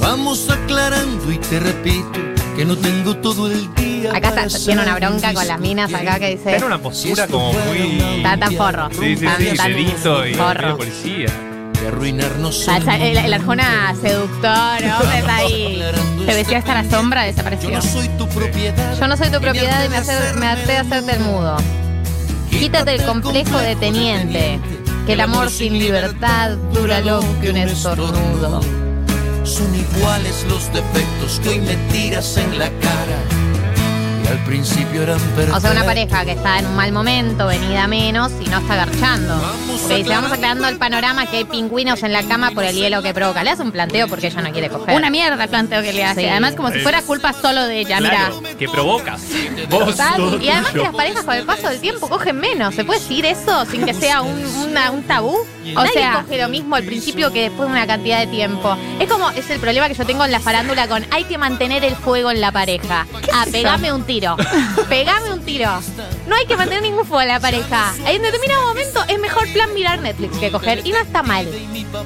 Vamos 0.03 0.49
aclarando 0.49 1.31
y 1.31 1.37
te 1.37 1.59
repito 1.59 2.19
que 2.55 2.65
no 2.65 2.75
tengo 2.77 3.15
todo 3.17 3.49
el 3.49 3.73
día. 3.73 4.11
Acá 4.13 4.29
está, 4.45 4.59
tiene 4.59 4.81
una 4.83 4.95
bronca 4.95 5.33
con 5.33 5.47
las 5.47 5.59
minas 5.59 5.93
acá 5.93 6.19
que 6.19 6.35
dice. 6.35 6.55
en 6.57 6.63
una 6.65 6.77
postura 6.77 7.25
como 7.27 7.53
muy. 7.53 8.01
Está 8.17 8.37
tan 8.37 8.53
forro. 8.55 8.89
Sí, 8.91 9.15
sí, 9.15 9.25
Tan- 9.25 9.37
sí, 9.37 9.55
tan 9.55 9.67
dedito 9.71 10.27
y 10.27 10.33
forro. 10.35 10.77
policía. 10.77 11.27
De 11.81 11.87
arruinarnos 11.87 12.59
O 12.59 12.63
sea, 12.63 12.77
el, 12.77 13.17
el- 13.17 13.25
el 13.25 13.33
Arjona 13.33 13.93
seductor, 13.99 14.81
¿no? 14.83 15.11
Está 15.13 15.35
ahí. 15.37 15.81
se 16.25 16.33
vestía 16.33 16.57
hasta 16.59 16.81
la 16.83 16.89
sombra, 16.89 17.21
Yo 17.25 17.31
desapareció. 17.31 17.69
no 17.71 17.81
soy 17.81 18.07
tu 18.17 18.27
propiedad. 18.29 18.99
Yo 18.99 19.07
no 19.07 19.17
soy 19.17 19.29
tu 19.29 19.39
propiedad 19.39 19.85
y 19.85 19.89
me, 19.89 19.97
hacer, 19.97 20.35
me 20.35 20.47
harté 20.47 20.73
de 20.73 20.77
hacerte 20.79 21.11
el 21.13 21.19
mudo. 21.21 21.57
Quítate 22.51 22.93
el 22.95 23.03
complejo 23.05 23.57
de 23.57 23.75
teniente, 23.77 24.59
que 25.07 25.13
el 25.13 25.21
amor 25.21 25.49
sin 25.49 25.79
libertad 25.79 26.51
dura 26.73 26.99
lo 27.01 27.21
que 27.41 27.49
un 27.51 27.57
estornudo. 27.57 28.61
Son 29.53 29.75
iguales 29.75 30.43
los 30.49 30.73
defectos 30.73 31.39
que 31.43 31.49
hoy 31.49 31.61
me 31.61 31.75
tiras 31.91 32.37
en 32.37 32.57
la 32.57 32.71
cara. 32.79 33.32
Al 34.33 34.39
principio 34.45 35.03
eran 35.03 35.19
perfectos. 35.19 35.57
O 35.57 35.61
sea, 35.61 35.71
una 35.71 35.83
pareja 35.85 36.25
que 36.25 36.31
está 36.31 36.57
en 36.57 36.65
un 36.65 36.75
mal 36.75 36.91
momento, 36.91 37.45
venida 37.45 37.85
menos 37.85 38.31
y 38.43 38.49
no 38.49 38.57
está 38.57 38.75
garchando. 38.77 39.35
Porque 39.79 39.97
dice, 39.97 40.09
vamos 40.09 40.31
aclarando 40.31 40.67
el 40.67 40.77
panorama 40.79 41.27
que 41.27 41.37
hay 41.37 41.43
pingüinos 41.45 42.01
en 42.01 42.13
la 42.13 42.23
cama 42.23 42.49
por 42.49 42.63
el 42.63 42.75
hielo 42.75 43.03
que 43.03 43.13
provoca. 43.13 43.43
Le 43.43 43.51
hace 43.51 43.61
un 43.61 43.71
planteo 43.71 44.07
porque 44.07 44.27
ella 44.27 44.41
no 44.41 44.51
quiere 44.51 44.69
coger. 44.69 44.95
Una 44.95 45.11
mierda 45.11 45.43
el 45.43 45.49
planteo 45.49 45.83
que 45.83 45.93
le 45.93 46.03
hace. 46.03 46.21
Sí. 46.21 46.27
Además, 46.27 46.55
como 46.55 46.71
si 46.71 46.79
fuera 46.79 47.03
culpa 47.03 47.31
solo 47.33 47.63
de 47.65 47.81
ella. 47.81 47.99
Claro, 47.99 48.41
Mira, 48.41 48.57
que 48.57 48.67
provocas. 48.69 49.21
Vos, 49.69 49.95
todo 49.95 50.39
Y 50.41 50.49
además 50.49 50.71
que 50.71 50.79
las 50.79 50.95
parejas 50.95 51.23
con 51.25 51.35
el 51.35 51.45
paso 51.45 51.69
del 51.69 51.79
tiempo 51.79 52.09
cogen 52.09 52.39
menos. 52.39 52.73
¿Se 52.73 52.83
puede 52.83 52.99
decir 52.99 53.25
eso 53.27 53.65
sin 53.65 53.85
que 53.85 53.93
sea 53.93 54.23
un, 54.23 54.43
una- 54.67 54.89
un 54.89 55.03
tabú? 55.03 55.35
O 55.37 55.73
Nadie 55.75 55.91
sea- 55.93 56.23
coge 56.25 56.41
lo 56.41 56.49
mismo 56.49 56.75
al 56.75 56.83
principio 56.83 57.31
que 57.31 57.43
después 57.43 57.69
de 57.69 57.75
una 57.75 57.85
cantidad 57.85 58.19
de 58.19 58.27
tiempo. 58.27 58.75
Es 58.99 59.07
como, 59.07 59.29
es 59.29 59.47
el 59.51 59.59
problema 59.59 59.87
que 59.89 59.93
yo 59.93 60.05
tengo 60.07 60.25
en 60.25 60.31
la 60.31 60.39
farándula 60.39 60.87
con 60.87 61.05
hay 61.11 61.23
que 61.25 61.37
mantener 61.37 61.83
el 61.85 61.95
fuego 61.95 62.31
en 62.31 62.41
la 62.41 62.51
pareja. 62.51 63.05
Ah, 63.31 63.45
pegame 63.51 63.93
un 63.93 64.03
tiro. 64.03 64.22
Tiro. 64.23 64.37
Pegame 64.89 65.33
un 65.33 65.41
tiro. 65.41 65.69
No 66.27 66.35
hay 66.35 66.45
que 66.45 66.55
mantener 66.55 66.83
ningún 66.83 67.05
fuego 67.05 67.19
a 67.19 67.25
la 67.25 67.39
pareja. 67.39 67.93
En 68.05 68.21
determinado 68.21 68.67
momento 68.67 69.03
es 69.07 69.19
mejor 69.19 69.51
plan 69.51 69.73
mirar 69.73 69.99
Netflix 69.99 70.37
que 70.37 70.51
coger 70.51 70.85
y 70.85 70.91
no 70.91 70.97
está 70.97 71.23
mal. 71.23 71.47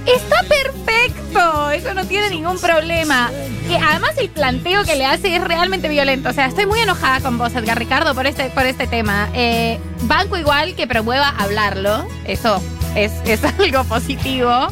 Está 0.05 0.43
perfecto, 0.43 1.71
eso 1.71 1.93
no 1.93 2.05
tiene 2.05 2.29
ningún 2.29 2.59
problema. 2.59 3.29
Y 3.69 3.75
además 3.75 4.11
el 4.17 4.29
planteo 4.29 4.83
que 4.83 4.95
le 4.95 5.05
hace 5.05 5.35
es 5.35 5.43
realmente 5.43 5.87
violento. 5.89 6.29
O 6.29 6.33
sea, 6.33 6.45
estoy 6.45 6.65
muy 6.65 6.79
enojada 6.79 7.21
con 7.21 7.37
vos, 7.37 7.53
Edgar 7.53 7.77
Ricardo, 7.77 8.15
por 8.15 8.25
este, 8.25 8.49
por 8.49 8.65
este 8.65 8.87
tema. 8.87 9.29
Eh, 9.33 9.79
banco 10.03 10.37
igual 10.37 10.75
que 10.75 10.87
promueva 10.87 11.29
hablarlo. 11.29 12.07
Eso 12.25 12.61
es, 12.95 13.11
es 13.25 13.43
algo 13.59 13.83
positivo. 13.83 14.67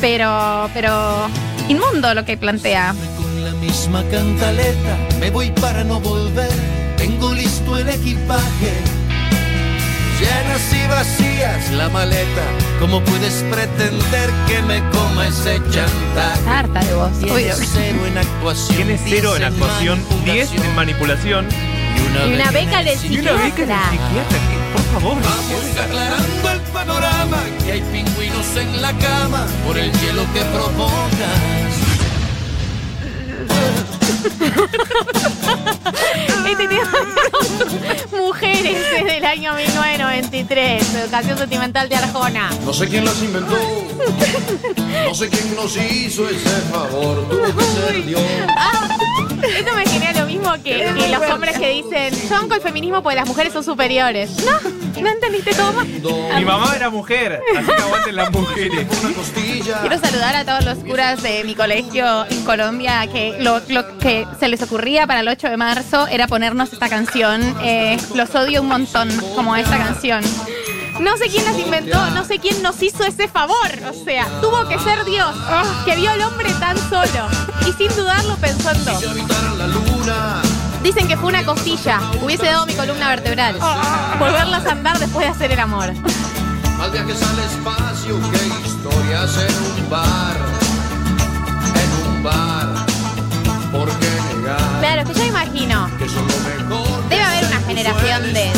Pero, 0.00 0.70
pero 0.74 1.28
inmundo 1.68 2.14
lo 2.14 2.24
que 2.24 2.36
plantea. 2.36 2.94
Con 3.16 3.44
la 3.44 3.52
misma 3.52 4.02
cantaleta 4.10 4.98
me 5.20 5.30
voy 5.30 5.50
para 5.52 5.84
no 5.84 6.00
volver. 6.00 6.75
Tengo 7.06 7.32
listo 7.34 7.76
el 7.78 7.88
equipaje. 7.88 8.72
Llenas 10.18 10.72
y 10.72 10.88
vacías 10.88 11.70
la 11.70 11.88
maleta. 11.88 12.42
¿Cómo 12.80 13.00
puedes 13.00 13.44
pretender 13.48 14.28
que 14.48 14.60
me 14.62 14.80
coma 14.90 15.28
ese 15.28 15.60
chantaje? 15.70 16.48
Harta 16.48 16.80
de 16.80 16.94
vos. 16.94 17.12
Tienes 17.20 17.54
obvio. 17.54 17.68
cero 17.72 18.06
en 18.08 18.18
actuación. 18.18 18.76
Tiene 18.76 18.98
cero 19.04 19.36
en 19.36 19.42
10 19.42 19.52
actuación, 19.52 20.04
10 20.24 20.50
en 20.52 20.74
manipulación 20.74 21.46
y 21.48 22.00
Y 22.00 22.06
una 22.34 22.50
beca 22.50 22.82
de 22.82 22.98
y 23.08 23.18
una 23.20 23.32
beca 23.34 23.62
de 23.62 23.76
psiquiatra. 23.76 23.90
psiquiatra. 23.90 24.38
que, 24.48 24.56
Por 24.72 24.82
favor. 25.00 25.16
Vamos 25.22 25.64
aclarando 25.80 26.50
el 26.50 26.60
panorama, 26.72 27.38
que 27.64 27.70
hay 27.72 27.82
pingüinos 27.82 28.56
en 28.56 28.82
la 28.82 28.92
cama 28.94 29.46
por 29.64 29.78
el 29.78 29.92
hielo 29.92 30.24
que 30.34 30.40
provocas. 30.40 31.06
año 39.36 39.52
1993. 39.54 40.94
Educación 40.94 41.36
sentimental 41.36 41.90
de 41.90 41.96
Arjona. 41.96 42.48
No 42.64 42.72
sé 42.72 42.88
quién 42.88 43.04
las 43.04 43.22
inventó. 43.22 43.54
No 45.04 45.14
sé 45.14 45.28
quién 45.28 45.54
nos 45.54 45.76
hizo 45.76 46.26
ese 46.26 46.48
favor. 46.70 47.28
Tuvo 47.28 47.44
que 47.54 47.64
ser 47.64 48.06
Dios. 48.06 48.22
Esto 49.42 49.74
me 49.74 49.86
genera 49.86 50.20
lo 50.20 50.26
mismo 50.26 50.52
que, 50.62 50.92
que 50.98 51.08
los 51.08 51.30
hombres 51.30 51.58
que 51.58 51.70
dicen, 51.70 52.14
yo 52.28 52.30
banco 52.30 52.54
el 52.54 52.60
feminismo 52.60 53.02
porque 53.02 53.16
las 53.16 53.26
mujeres 53.28 53.52
son 53.52 53.64
superiores. 53.64 54.30
No, 54.44 55.00
no 55.00 55.08
entendiste 55.10 55.54
todo 55.54 55.72
mal. 55.72 55.86
Mi 55.86 56.44
mamá 56.44 56.72
era 56.74 56.90
mujer, 56.90 57.40
así 57.56 57.66
que 57.66 57.82
aguanten 57.82 58.16
las 58.16 58.30
mujeres. 58.32 58.86
Una 59.04 59.14
costilla. 59.14 59.80
Quiero 59.80 59.98
saludar 59.98 60.36
a 60.36 60.44
todos 60.44 60.64
los 60.64 60.78
curas 60.84 61.22
de 61.22 61.44
mi 61.44 61.54
colegio 61.54 62.26
en 62.30 62.44
Colombia 62.44 63.06
que 63.12 63.36
lo, 63.40 63.60
lo 63.68 63.98
que 63.98 64.26
se 64.38 64.48
les 64.48 64.62
ocurría 64.62 65.06
para 65.06 65.20
el 65.20 65.28
8 65.28 65.48
de 65.48 65.56
marzo 65.56 66.06
era 66.08 66.26
ponernos 66.26 66.72
esta 66.72 66.88
canción. 66.88 67.42
Eh, 67.62 67.96
los 68.14 68.34
odio 68.34 68.62
un 68.62 68.68
montón, 68.68 69.08
como 69.34 69.56
esta 69.56 69.78
canción. 69.78 70.22
No 71.00 71.16
sé 71.16 71.28
quién 71.28 71.44
las 71.44 71.58
inventó, 71.58 72.10
no 72.10 72.24
sé 72.24 72.38
quién 72.38 72.62
nos 72.62 72.82
hizo 72.82 73.04
ese 73.04 73.28
favor. 73.28 73.70
O 73.88 74.04
sea, 74.04 74.26
tuvo 74.40 74.66
que 74.68 74.78
ser 74.78 75.04
Dios, 75.04 75.34
que 75.84 75.96
vio 75.96 76.10
al 76.10 76.22
hombre 76.22 76.50
tan 76.58 76.76
solo. 76.88 77.28
Y 77.66 77.72
sin 77.72 77.94
dudarlo 77.94 78.36
luna. 79.66 80.42
Dicen 80.82 81.08
que 81.08 81.16
fue 81.16 81.28
una 81.28 81.44
costilla. 81.44 82.00
Hubiese 82.22 82.46
dado 82.46 82.66
mi 82.66 82.74
columna 82.74 83.08
vertebral. 83.08 83.58
Volverlas 84.18 84.66
a 84.66 84.72
andar 84.72 84.98
después 84.98 85.26
de 85.26 85.32
hacer 85.32 85.52
el 85.52 85.60
amor. 85.60 85.92
Más 86.78 86.92
viajes 86.92 87.22
al 87.22 87.38
espacio 87.40 88.20
que 88.30 88.68
historias 88.68 89.38
en 89.38 89.82
un 89.82 89.90
bar. 89.90 90.36
En 91.74 92.10
un 92.10 92.22
bar. 92.22 92.86
¿Por 93.72 93.90
qué 93.98 94.10
negar 94.34 94.58
Claro, 94.78 95.02
es 95.02 95.08
que 95.08 95.14
yo 95.14 95.24
imagino. 95.24 95.90
Debe 97.10 97.22
haber 97.22 97.44
una 97.46 97.60
generación 97.62 98.32
de, 98.32 98.52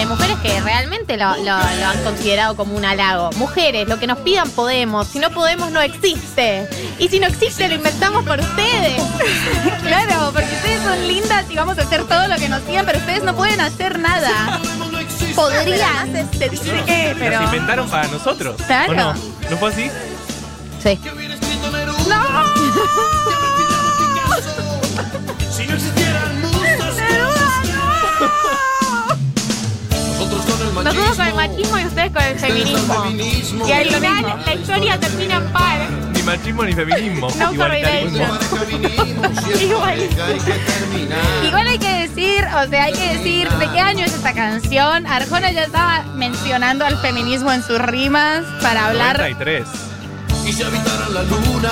de- 0.00 0.06
mujeres 0.06 0.36
que 0.42 0.60
realmente 0.60 1.16
lo, 1.16 1.36
lo- 1.36 1.42
lo 1.44 1.52
han 1.86 2.02
considerado 2.04 2.56
como 2.56 2.76
un 2.76 2.84
halago. 2.84 3.30
Mujeres, 3.36 3.88
lo 3.88 3.98
que 3.98 4.06
nos 4.06 4.18
pidan 4.18 4.50
podemos. 4.50 5.08
Si 5.08 5.18
no 5.18 5.30
podemos, 5.30 5.70
no 5.70 5.80
existe. 5.80 6.68
Y 6.98 7.08
si 7.08 7.20
no 7.20 7.26
existe, 7.26 7.68
lo 7.68 7.74
inventamos 7.76 8.24
por 8.24 8.38
ustedes. 8.40 9.02
Claro, 9.82 10.30
porque 10.32 10.52
ustedes 10.54 10.82
son 10.82 11.08
lindas 11.08 11.44
y 11.50 11.56
vamos 11.56 11.76
a 11.78 11.82
hacer 11.82 12.04
todo 12.04 12.28
lo 12.28 12.36
que 12.36 12.48
nos 12.48 12.64
digan, 12.66 12.86
pero 12.86 12.98
ustedes 12.98 13.22
no 13.24 13.34
pueden 13.34 13.60
hacer 13.60 13.98
nada. 13.98 14.60
No. 14.78 14.90
Podrían, 15.34 16.12
se, 16.38 16.48
dice 16.48 16.82
que, 16.86 17.16
pero. 17.18 17.42
Inventaron 17.42 17.88
para 17.88 18.06
nosotros. 18.08 18.56
Claro. 18.66 18.92
¿O 18.92 18.94
no? 18.94 19.14
¿No 19.50 19.56
fue 19.56 19.70
así? 19.70 19.90
Sí. 20.82 20.96
Que 20.96 21.10
Nosotros 30.94 31.16
con 31.16 31.26
el 31.26 31.34
machismo. 31.34 31.78
Y 31.78 31.84
ustedes 31.84 32.12
con 32.12 32.22
el 32.22 32.38
feminismo. 32.38 33.04
feminismo. 33.04 33.68
Y 33.68 33.72
al 33.72 33.90
final 33.90 34.42
la 34.44 34.54
historia 34.54 35.00
termina 35.00 35.36
en 35.36 35.52
par. 35.52 35.90
Ni 36.14 36.22
machismo 36.22 36.64
ni 36.64 36.72
feminismo. 36.72 37.28
No 37.38 37.54
correlation. 37.54 38.38
Igual. 39.60 40.00
hay 40.00 40.38
que 40.38 40.52
terminar. 40.52 41.44
Igual 41.44 41.66
hay 41.66 41.78
que 41.78 42.08
decir, 42.08 42.44
o 42.44 42.68
sea, 42.68 42.84
hay 42.84 42.92
que 42.92 43.16
decir 43.16 43.48
de 43.48 43.70
qué 43.70 43.80
año 43.80 44.04
es 44.04 44.14
esta 44.14 44.32
canción. 44.32 45.06
Arjona 45.06 45.50
ya 45.52 45.64
estaba 45.64 46.02
mencionando 46.14 46.84
al 46.84 46.96
feminismo 46.98 47.52
en 47.52 47.62
sus 47.62 47.78
rimas 47.78 48.44
para 48.62 48.86
hablar. 48.88 49.18
93. 49.18 49.66
Y 50.46 50.52
si 50.52 50.62
habitaran 50.62 51.14
la 51.14 51.22
luna, 51.22 51.70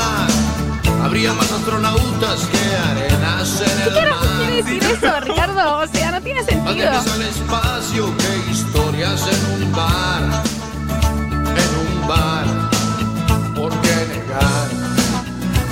habría 1.02 1.32
más 1.34 1.50
astronautas 1.50 2.40
que 2.46 2.76
arenas 2.76 3.60
en 3.62 3.80
el 3.82 3.94
¿Qué 3.94 4.10
mar. 4.10 4.18
quiere 4.38 4.62
decir 4.62 4.82
eso, 4.84 5.20
Ricardo? 5.20 5.78
O 5.78 5.86
sea, 5.86 6.10
no 6.12 6.20
tiene 6.20 6.40
Más 6.40 6.48
sentido. 6.50 6.74
viajes 6.74 7.12
al 7.12 7.22
espacio 7.22 8.16
que 8.16 8.50
historias 8.52 9.20
en 9.28 9.62
un 9.62 9.72
bar. 9.72 10.22
En 11.62 12.00
un 12.02 12.08
bar. 12.08 12.44
¿Por 13.54 13.70
qué 13.80 13.96
negar 14.14 14.68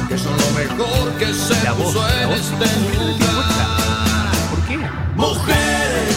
que 0.09 0.19
son 0.19 0.33
lo 0.37 0.51
mejor 0.59 1.13
que 1.19 1.33
se 1.35 1.63
La 1.65 1.73
voz, 1.73 1.87
puso 1.93 2.07
la 2.07 2.23
en 2.23 2.29
voz. 2.29 2.39
este 2.39 2.67
lugar? 2.99 4.33
¿Por 4.51 4.61
qué? 4.67 4.79
Mujeres, 5.17 6.17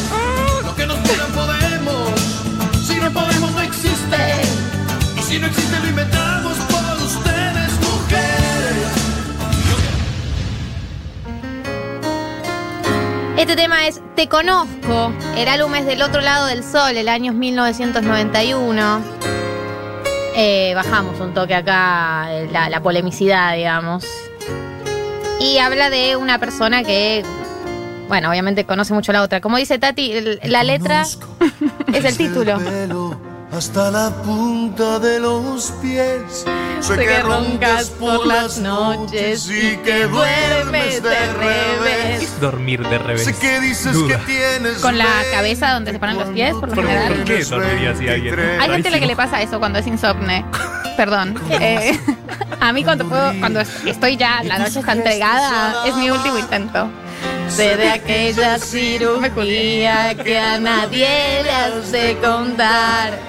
lo 0.65 0.75
que 0.75 0.85
nos 0.87 0.97
pidan 0.97 1.31
podemos. 1.33 2.19
Si 2.87 2.95
no 2.99 3.11
podemos, 3.11 3.51
no 3.51 3.61
existe. 3.61 4.41
Y 5.17 5.21
si 5.23 5.39
no 5.39 5.47
existe, 5.47 5.79
lo 5.79 5.87
inventamos 5.87 6.53
Este 13.49 13.63
tema 13.63 13.87
es 13.87 13.99
Te 14.15 14.29
Conozco. 14.29 15.11
El 15.35 15.47
álbum 15.47 15.73
es 15.73 15.83
del 15.83 16.03
otro 16.03 16.21
lado 16.21 16.45
del 16.45 16.63
sol, 16.63 16.95
el 16.95 17.09
año 17.09 17.31
es 17.31 17.37
1991. 17.39 19.01
Eh, 20.35 20.73
bajamos 20.75 21.19
un 21.19 21.33
toque 21.33 21.55
acá 21.55 22.27
eh, 22.29 22.47
la, 22.51 22.69
la 22.69 22.83
polemicidad, 22.83 23.55
digamos. 23.55 24.05
Y 25.39 25.57
habla 25.57 25.89
de 25.89 26.15
una 26.15 26.37
persona 26.37 26.83
que, 26.83 27.23
bueno, 28.07 28.29
obviamente 28.29 28.65
conoce 28.65 28.93
mucho 28.93 29.11
la 29.13 29.23
otra. 29.23 29.41
Como 29.41 29.57
dice 29.57 29.79
Tati, 29.79 30.13
la 30.43 30.63
letra 30.63 31.01
es 31.91 32.05
el 32.05 32.17
título. 32.17 32.59
Hasta 33.51 33.91
la 33.91 34.09
punta 34.11 34.99
de 34.99 35.19
los 35.19 35.71
pies. 35.81 36.45
Sé 36.79 36.95
que 36.97 37.19
roncas 37.21 37.89
por 37.89 38.25
las 38.25 38.57
noches 38.59 39.49
y 39.49 39.77
que 39.77 40.05
duermes 40.05 41.03
de 41.03 41.33
revés. 41.33 42.23
Es 42.23 42.39
dormir 42.39 42.87
de 42.87 42.97
revés. 42.97 43.25
Sé 43.25 43.35
que 43.35 43.59
dices 43.59 43.93
Duda. 43.93 44.17
que 44.17 44.25
tienes 44.25 44.77
Con 44.79 44.97
la 44.97 45.23
cabeza 45.31 45.73
donde 45.73 45.91
se 45.91 45.99
ponen 45.99 46.17
los 46.17 46.29
pies, 46.29 46.53
por 46.53 46.69
lo 46.69 46.75
¿Por, 46.75 46.85
general. 46.85 47.13
por 47.13 47.23
qué 47.25 47.43
dormiría 47.43 47.91
así 47.91 48.07
alguien? 48.07 48.39
Hay 48.39 48.69
gente 48.69 48.87
a 48.87 48.91
la 48.91 48.99
que 48.99 49.07
le 49.07 49.15
pasa 49.15 49.41
eso 49.41 49.59
cuando 49.59 49.79
es 49.79 49.87
insomne. 49.87 50.45
Perdón. 50.95 51.35
Eh, 51.49 51.99
a 52.59 52.71
mí 52.71 52.83
cuando 52.83 53.07
puedo, 53.09 53.33
cuando 53.39 53.59
estoy 53.59 54.15
ya, 54.15 54.41
la 54.43 54.59
noche 54.59 54.79
está 54.79 54.93
entregada, 54.93 55.85
es 55.85 55.95
mi 55.95 56.09
último 56.09 56.37
intento. 56.37 56.89
Sé 57.49 57.75
de 57.75 57.89
aquella 57.89 58.57
cirugía 58.59 60.15
que 60.15 60.39
a 60.39 60.59
nadie 60.59 61.43
le 61.43 61.51
has 61.51 61.91
de 61.91 62.17
contar. 62.21 63.28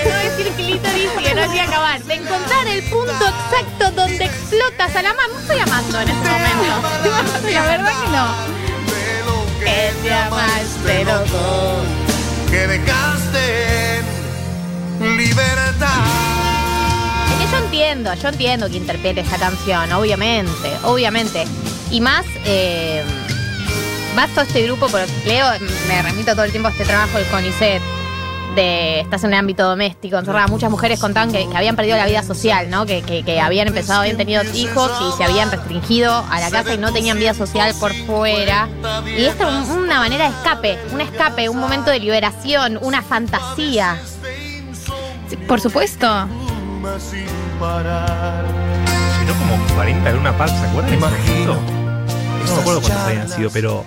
de 1.47 2.13
encontrar 2.13 2.67
el 2.67 2.83
punto 2.83 3.11
exacto 3.11 3.91
donde 3.95 4.25
explotas 4.25 4.95
a 4.95 5.01
la 5.01 5.13
mano. 5.13 5.33
No 5.33 5.39
estoy 5.39 5.59
amando 5.59 6.01
en 6.01 6.09
este 6.09 6.29
momento. 6.29 7.49
la 7.51 7.61
verdad 7.65 7.91
que 8.01 8.09
no. 8.09 8.61
Que 10.03 10.13
amaste 10.13 11.05
que 12.49 12.67
dejaste 12.67 13.97
en 14.99 15.17
libertad 15.17 15.61
yo 17.51 17.57
entiendo, 17.57 18.13
yo 18.13 18.29
entiendo 18.29 18.69
que 18.69 18.77
interprete 18.77 19.21
esta 19.21 19.37
canción, 19.37 19.91
obviamente, 19.91 20.71
obviamente. 20.83 21.45
Y 21.89 21.99
más, 21.99 22.25
eh, 22.45 23.03
vas 24.15 24.29
todo 24.29 24.45
este 24.45 24.63
grupo, 24.63 24.87
pero 24.89 25.05
Leo, 25.25 25.47
me 25.89 26.01
remito 26.01 26.31
todo 26.31 26.45
el 26.45 26.51
tiempo 26.51 26.69
a 26.69 26.71
este 26.71 26.85
trabajo 26.85 27.17
del 27.17 27.27
CONICET, 27.27 27.81
de 28.55 28.99
estás 28.99 29.23
en 29.23 29.33
el 29.33 29.39
ámbito 29.39 29.63
doméstico, 29.67 30.17
encerrada. 30.17 30.47
Muchas 30.47 30.69
mujeres 30.69 30.99
contaban 30.99 31.31
que, 31.31 31.47
que 31.49 31.57
habían 31.57 31.75
perdido 31.75 31.97
la 31.97 32.05
vida 32.05 32.21
social, 32.23 32.69
¿no? 32.69 32.85
Que, 32.85 33.01
que- 33.01 33.23
que 33.23 33.39
habían 33.39 33.67
empezado, 33.67 34.01
habían 34.01 34.17
tenido 34.17 34.43
hijos 34.53 34.91
y 35.07 35.17
se 35.17 35.23
habían 35.23 35.51
restringido 35.51 36.25
a 36.29 36.39
la 36.39 36.49
casa 36.51 36.73
y 36.73 36.77
no 36.77 36.91
tenían 36.91 37.17
vida 37.17 37.33
social 37.33 37.73
por 37.79 37.93
fuera. 38.05 38.67
Y 39.05 39.25
esto 39.25 39.47
es 39.49 39.69
un- 39.69 39.83
una 39.83 39.99
manera 39.99 40.29
de 40.29 40.35
escape, 40.35 40.77
un 40.93 41.01
escape, 41.01 41.49
un 41.49 41.57
momento 41.59 41.91
de 41.91 41.99
liberación, 41.99 42.77
una 42.81 43.01
fantasía. 43.01 43.97
Sí, 45.29 45.37
Por 45.47 45.61
supuesto. 45.61 46.07
sin 46.99 47.25
parar. 47.59 48.43
Llenó 49.19 49.33
como 49.39 49.75
40 49.75 50.09
en 50.09 50.17
una 50.17 50.37
paz, 50.37 50.51
¿se 50.51 50.65
acuerdan? 50.67 50.93
Imagino. 50.93 51.80
No 52.51 52.57
me 52.57 52.61
acuerdo 52.63 52.81
cuántos 52.81 53.01
habían 53.03 53.29
sido, 53.29 53.49
pero 53.49 53.85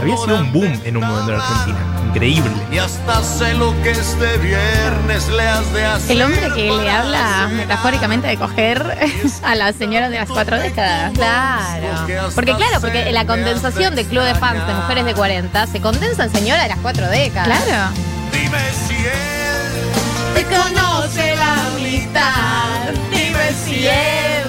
había 0.00 0.16
sido 0.16 0.36
un 0.36 0.52
boom 0.52 0.80
en 0.84 0.96
un 0.96 1.04
momento 1.04 1.34
en 1.34 1.40
Argentina. 1.40 1.78
Increíble. 2.08 2.50
Y 2.70 2.78
hasta 2.78 3.22
sé 3.22 3.54
lo 3.54 3.74
que 3.82 3.90
este 3.90 4.38
viernes 4.38 5.28
le 5.28 5.48
has 5.48 5.72
de 5.72 5.84
hacer. 5.84 6.16
El 6.16 6.22
hombre 6.22 6.48
que 6.54 6.70
le 6.70 6.90
habla 6.90 7.48
metafóricamente 7.52 8.28
de 8.28 8.36
coger 8.36 8.96
a 9.42 9.54
la 9.56 9.72
señora 9.72 10.08
de 10.08 10.18
las 10.18 10.28
cuatro 10.28 10.58
décadas. 10.58 11.12
Claro. 11.12 12.30
Porque 12.34 12.54
claro, 12.54 12.80
porque 12.80 13.10
la 13.10 13.26
condensación 13.26 13.94
de 13.96 14.04
club 14.04 14.22
de 14.22 14.34
fans 14.36 14.64
de 14.66 14.74
mujeres 14.74 15.04
de 15.04 15.14
40 15.14 15.66
se 15.66 15.80
condensa 15.80 16.24
en 16.24 16.32
señora 16.32 16.62
de 16.62 16.68
las 16.68 16.78
cuatro 16.78 17.08
décadas. 17.08 17.48
Claro. 17.48 17.92
Dime 18.32 18.58
si 18.86 18.94
él 18.94 20.34
Te 20.34 20.44
conoce 20.44 21.36
la 21.36 21.56
mitad. 21.82 22.92
Dime 23.10 23.52
si 23.64 23.86
él. 23.86 24.44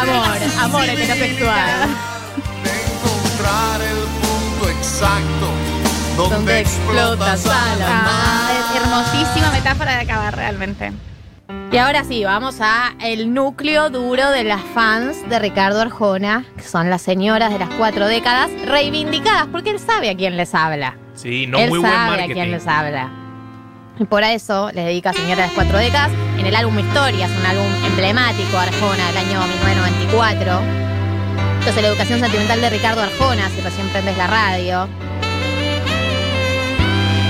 Amor, 0.00 0.36
amor 0.60 0.84
heterosexual. 0.84 2.07
Encontrar 3.48 3.80
el 3.80 3.98
punto 4.20 4.68
exacto 4.68 5.46
donde, 6.16 6.36
Donde 6.36 6.60
explotas 6.60 7.46
a 7.46 7.76
la 7.76 7.86
Ah, 7.88 8.50
es 8.52 8.82
hermosísima 8.82 9.52
metáfora 9.52 9.96
de 9.96 10.02
acabar 10.02 10.36
realmente. 10.36 10.92
Y 11.70 11.76
ahora 11.76 12.02
sí, 12.04 12.24
vamos 12.24 12.56
a 12.60 12.94
el 13.00 13.32
núcleo 13.32 13.90
duro 13.90 14.30
de 14.30 14.44
las 14.44 14.60
fans 14.74 15.16
de 15.28 15.38
Ricardo 15.38 15.80
Arjona, 15.80 16.44
que 16.56 16.62
son 16.62 16.90
las 16.90 17.02
señoras 17.02 17.52
de 17.52 17.58
las 17.58 17.68
cuatro 17.70 18.06
décadas, 18.06 18.50
reivindicadas, 18.66 19.46
porque 19.46 19.70
él 19.70 19.78
sabe 19.78 20.10
a 20.10 20.16
quién 20.16 20.36
les 20.36 20.54
habla. 20.54 20.96
Sí, 21.14 21.46
no 21.46 21.58
él 21.58 21.70
muy 21.70 21.78
buen 21.78 21.92
sabe 21.92 22.22
a 22.22 22.26
quién 22.26 22.50
les 22.50 22.66
habla. 22.66 23.10
Y 23.98 24.04
por 24.04 24.22
eso 24.22 24.70
les 24.72 24.86
dedica 24.86 25.10
a 25.10 25.12
Señora 25.12 25.42
de 25.42 25.48
las 25.48 25.52
Cuatro 25.52 25.78
Décadas 25.78 26.12
en 26.38 26.46
el 26.46 26.54
álbum 26.54 26.78
Historias, 26.78 27.30
un 27.30 27.46
álbum 27.46 27.66
emblemático 27.84 28.56
Arjona 28.56 29.06
del 29.08 29.16
año 29.16 29.40
1994. 29.40 30.87
Esto 31.68 31.80
es 31.80 31.84
la 31.84 31.90
educación 31.90 32.20
sentimental 32.20 32.62
de 32.62 32.70
Ricardo 32.70 33.02
Arjona, 33.02 33.50
si 33.50 33.60
recién 33.60 33.86
prendes 33.90 34.16
la 34.16 34.26
radio. 34.26 34.88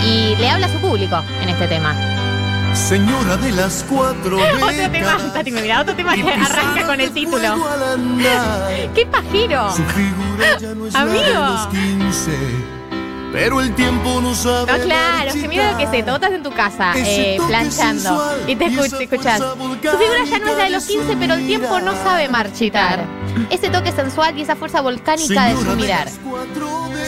Y 0.06 0.36
le 0.36 0.48
habla 0.48 0.66
a 0.66 0.68
su 0.72 0.78
público 0.78 1.20
en 1.42 1.48
este 1.48 1.66
tema. 1.66 1.92
Señora 2.72 3.36
de 3.36 3.50
las 3.50 3.84
cuatro 3.88 4.38
Otro 4.54 4.68
tema. 4.92 5.18
Tati, 5.34 5.50
me 5.50 5.60
mira, 5.60 5.80
otro 5.80 5.96
tema 5.96 6.14
que 6.14 6.22
arranca 6.22 6.86
con 6.86 7.00
el 7.00 7.10
título. 7.10 7.48
andar. 7.92 8.70
¡Qué 8.94 9.06
pajero! 9.06 9.72
Su 9.74 9.82
figura 9.86 10.56
ya 10.60 10.72
no 10.72 10.86
es 10.86 10.94
la 10.94 11.04
de 11.04 11.18
Amigo. 11.18 11.40
los 11.40 11.66
15, 11.66 12.30
pero 13.32 13.60
el 13.60 13.74
tiempo 13.74 14.20
no 14.20 14.34
sabe 14.34 14.72
No, 14.78 14.84
claro, 14.84 15.32
que 15.32 15.48
mira 15.48 15.72
lo 15.72 15.78
que 15.78 15.86
se 15.88 16.02
totas 16.02 16.32
en 16.32 16.42
tu 16.42 16.50
casa, 16.52 16.92
eh, 16.96 17.38
planchando, 17.46 18.34
y 18.46 18.56
te 18.56 18.66
escuchas. 18.66 19.38
fuerza 19.38 19.38
Su 19.38 19.98
figura 19.98 20.24
ya 20.30 20.38
no 20.38 20.48
es 20.48 20.56
la 20.56 20.64
de 20.64 20.70
los 20.70 20.86
15, 20.86 21.16
pero 21.18 21.34
el 21.34 21.46
tiempo 21.46 21.80
no 21.80 21.92
sabe 22.02 22.28
marchitar. 22.28 23.04
Ese 23.50 23.68
toque 23.70 23.92
sensual 23.92 24.36
y 24.38 24.42
esa 24.42 24.56
fuerza 24.56 24.80
volcánica 24.80 25.46
de 25.46 25.56
su 25.56 25.76
mirar. 25.76 26.08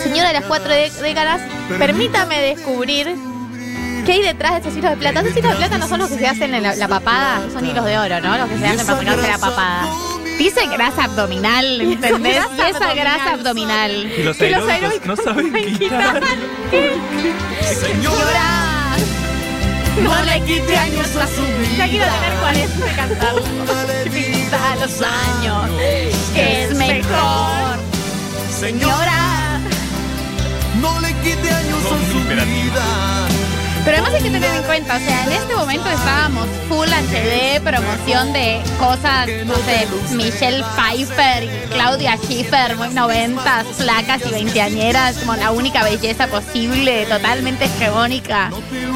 Señora 0.02 0.28
de 0.28 0.34
las 0.34 0.44
cuatro 0.44 0.70
dé- 0.70 0.90
décadas, 1.02 1.40
permítame 1.78 2.40
descubrir 2.40 3.14
qué 4.06 4.12
hay 4.12 4.22
detrás 4.22 4.52
de 4.54 4.60
esos 4.60 4.76
hilos 4.76 4.90
de 4.92 4.96
plata. 4.96 5.20
Esos 5.20 5.36
hilos 5.36 5.50
de 5.52 5.56
plata 5.56 5.78
no 5.78 5.88
son 5.88 6.00
los 6.00 6.08
que 6.08 6.18
se 6.18 6.26
hacen 6.26 6.54
en 6.54 6.62
la, 6.62 6.74
la 6.74 6.88
papada, 6.88 7.40
son 7.52 7.66
hilos 7.66 7.84
de 7.84 7.98
oro, 7.98 8.20
¿no? 8.20 8.36
Los 8.38 8.48
que 8.48 8.58
se 8.58 8.66
hacen 8.66 8.86
para 8.86 8.98
ponerse 8.98 9.28
la 9.28 9.38
papada. 9.38 9.88
Dice 10.40 10.66
grasa 10.68 11.04
abdominal, 11.04 11.80
¿entendés? 11.82 12.36
Grasa 12.56 12.68
y 12.68 12.70
esa 12.70 12.94
grasa 12.94 13.32
abdominal. 13.34 13.90
abdominal. 13.90 14.18
Y 14.18 14.22
los 14.22 14.40
los 14.40 14.68
aeróbicos 14.70 15.06
no 15.06 15.16
saben 15.16 15.52
quitar. 15.78 16.22
Señora, 17.60 18.96
No 20.02 20.24
le 20.24 20.40
quite 20.46 20.76
años 20.78 21.08
a 21.14 21.26
su 21.26 21.42
vida. 21.42 21.76
Ya 21.76 21.88
quiero 21.88 22.06
tener 22.06 22.32
40 22.40 22.84
de 22.86 22.92
cantar. 22.96 23.34
póngale 23.34 24.04
vida 24.08 24.72
a 24.72 24.76
los 24.76 25.02
años, 25.02 25.70
que 26.34 26.64
es 26.64 26.74
mejor. 26.74 27.78
Señora, 28.58 29.60
no 30.80 31.00
le 31.00 31.12
quite 31.16 31.50
años 31.50 31.82
No, 31.82 31.96
a 31.96 32.12
su 32.12 32.18
vida. 32.46 33.19
Pero 33.90 34.04
además 34.04 34.22
hay 34.22 34.30
que 34.30 34.38
tener 34.38 34.54
en 34.54 34.62
cuenta, 34.62 34.96
o 34.96 35.00
sea, 35.00 35.24
en 35.24 35.32
este 35.32 35.56
momento 35.56 35.88
estábamos 35.90 36.46
full 36.68 36.86
HD, 36.86 37.60
promoción 37.60 38.32
de 38.32 38.62
cosas, 38.78 39.28
no 39.46 39.56
sé, 39.56 40.14
Michelle 40.14 40.62
Pfeiffer 40.76 41.42
y 41.42 41.68
Claudia 41.70 42.16
Schiffer, 42.16 42.76
muy 42.76 42.90
noventas, 42.90 43.66
flacas 43.76 44.22
y 44.24 44.30
veinteañeras, 44.30 45.16
como 45.16 45.34
la 45.34 45.50
única 45.50 45.82
belleza 45.82 46.28
posible, 46.28 47.04
totalmente 47.06 47.64
hegemónica. 47.64 48.52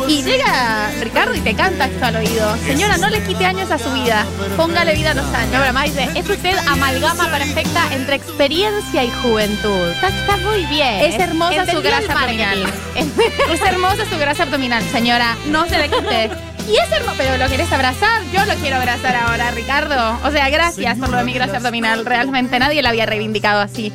Y 0.06 0.22
llega 0.22 0.92
Ricardo 1.00 1.34
y 1.34 1.40
te 1.40 1.54
canta 1.54 1.86
esto 1.86 2.04
al 2.04 2.14
oído. 2.14 2.56
Señora, 2.58 2.96
no 2.96 3.08
le 3.08 3.20
quite 3.24 3.46
años 3.46 3.72
a 3.72 3.78
su 3.78 3.90
vida, 3.90 4.24
póngale 4.56 4.94
vida 4.94 5.10
a 5.10 5.14
los 5.14 5.26
años. 5.26 5.72
Más 5.72 5.86
dice, 5.86 6.08
es 6.14 6.30
usted 6.30 6.56
amalgama 6.68 7.28
perfecta 7.30 7.92
entre 7.94 8.14
experiencia 8.14 9.02
y 9.02 9.10
juventud. 9.10 9.88
Está, 9.88 10.08
está 10.08 10.36
muy 10.36 10.64
bien. 10.66 11.00
Es 11.00 11.18
hermosa 11.18 11.66
su 11.66 11.82
grasa 11.82 12.12
abdominal. 12.12 12.72
Es 13.50 13.60
hermosa 13.60 14.04
su 14.08 14.16
grasa 14.18 14.44
abdominal, 14.44 14.83
señora. 14.92 15.36
No 15.46 15.66
se 15.66 15.78
le 15.78 15.88
quite. 15.88 16.30
Y 16.68 16.76
es 16.76 16.90
hermoso, 16.90 17.14
pero 17.18 17.36
¿lo 17.36 17.46
querés 17.48 17.70
abrazar? 17.72 18.22
Yo 18.32 18.44
lo 18.46 18.54
quiero 18.54 18.76
abrazar 18.76 19.14
ahora, 19.14 19.50
Ricardo. 19.50 20.18
O 20.24 20.30
sea, 20.30 20.48
gracias 20.48 20.96
por 20.98 21.10
lo 21.10 21.18
de 21.18 21.24
mi 21.24 21.34
grasa 21.34 21.58
abdominal. 21.58 22.06
Realmente 22.06 22.58
nadie 22.58 22.82
la 22.82 22.88
había 22.88 23.04
reivindicado 23.04 23.60
así. 23.60 23.92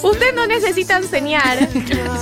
Usted 0.00 0.34
no 0.34 0.46
necesita 0.46 0.96
enseñar 0.96 1.68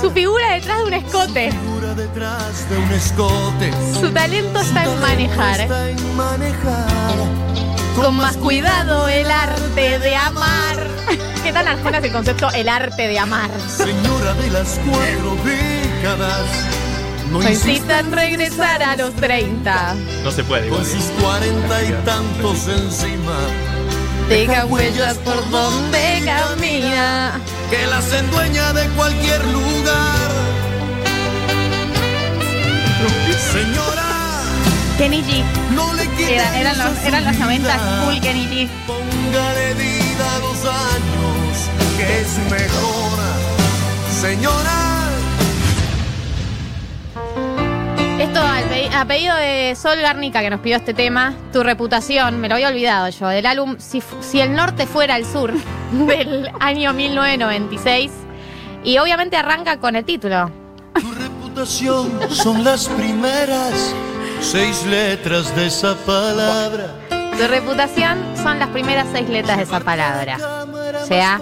su 0.01 0.09
figura 0.11 0.53
detrás 0.53 0.79
de 0.79 0.83
un 0.85 0.93
escote. 0.93 1.51
Figura 1.51 1.93
detrás 1.93 2.69
de 2.69 2.77
un 2.77 2.91
escote. 2.91 3.71
Su 3.99 4.09
talento 4.09 4.59
está 4.59 4.83
en 4.83 4.99
manejar. 4.99 5.61
Está 5.61 5.89
en 5.89 6.15
manejar. 6.15 7.13
Con 7.95 8.15
más 8.15 8.35
cuidado 8.37 9.07
el 9.07 9.29
arte 9.29 9.99
de 9.99 10.15
amar. 10.15 10.87
¿Qué 11.43 11.53
tan 11.53 11.67
arjona 11.67 11.99
es 11.99 12.05
el 12.05 12.11
concepto 12.11 12.49
el 12.51 12.67
arte 12.67 13.07
de 13.07 13.19
amar? 13.19 13.51
Señora 13.69 14.33
de 14.33 14.49
las 14.49 14.79
cuatro 14.83 15.37
décadas. 15.43 16.92
No 17.33 17.49
insista 17.49 17.71
incitan 17.71 18.11
regresar 18.11 18.83
a 18.83 18.95
los 18.95 19.13
30. 19.15 19.95
No 20.23 20.31
se 20.31 20.43
puede 20.43 20.67
igual. 20.67 20.81
con 20.81 20.89
sus 20.91 21.03
cuarenta 21.21 21.83
y 21.83 21.91
tantos 22.05 22.67
encima. 22.67 23.37
Deja 24.29 24.65
huellas 24.65 25.17
por 25.17 25.49
donde 25.49 26.23
camina. 26.25 27.39
Que 27.69 27.85
las 27.87 28.11
endueña 28.13 28.71
de 28.73 28.87
cualquier 28.89 29.43
lugar. 29.47 30.31
Señora, 33.51 34.41
Kenny 34.97 35.21
G. 35.23 35.43
no 35.75 35.93
le 35.93 36.03
Era- 36.33 36.57
eran, 36.59 36.77
los, 36.77 36.97
eran 37.05 37.25
los 37.25 37.35
90 37.37 37.73
vida. 37.73 38.03
full 38.05 38.19
Kenny 38.21 38.45
G. 38.47 38.69
Póngale 38.87 39.73
vida 39.73 40.35
a 40.35 40.39
los 40.39 40.65
años, 40.65 41.69
que 41.97 42.21
es 42.21 42.37
mejor. 42.49 43.19
Señora, 44.21 44.92
a 48.91 49.05
pedido 49.05 49.35
de 49.35 49.75
Sol 49.75 49.99
Garnica 50.01 50.41
que 50.41 50.49
nos 50.49 50.59
pidió 50.59 50.77
este 50.77 50.93
tema, 50.93 51.35
Tu 51.51 51.61
reputación, 51.63 52.39
me 52.39 52.49
lo 52.49 52.55
había 52.55 52.69
olvidado 52.69 53.09
yo, 53.09 53.27
del 53.27 53.45
álbum 53.45 53.75
Si, 53.77 54.01
si 54.21 54.39
el 54.41 54.53
norte 54.55 54.87
fuera 54.87 55.15
el 55.17 55.25
sur, 55.25 55.53
del 55.91 56.49
año 56.59 56.91
1996. 56.93 58.11
Y 58.83 58.97
obviamente 58.97 59.37
arranca 59.37 59.77
con 59.79 59.95
el 59.95 60.03
título. 60.03 60.51
tu 60.93 61.13
reputación 61.13 62.11
son 62.29 62.63
las 62.63 62.87
primeras 62.89 63.93
seis 64.41 64.85
letras 64.85 65.55
de 65.55 65.67
esa 65.67 65.95
palabra. 65.95 66.87
Tu 67.09 67.47
reputación 67.47 68.19
son 68.41 68.59
las 68.59 68.69
primeras 68.69 69.07
seis 69.11 69.29
letras 69.29 69.57
de 69.57 69.63
esa 69.63 69.79
palabra. 69.79 70.37
O 71.01 71.05
sea, 71.05 71.39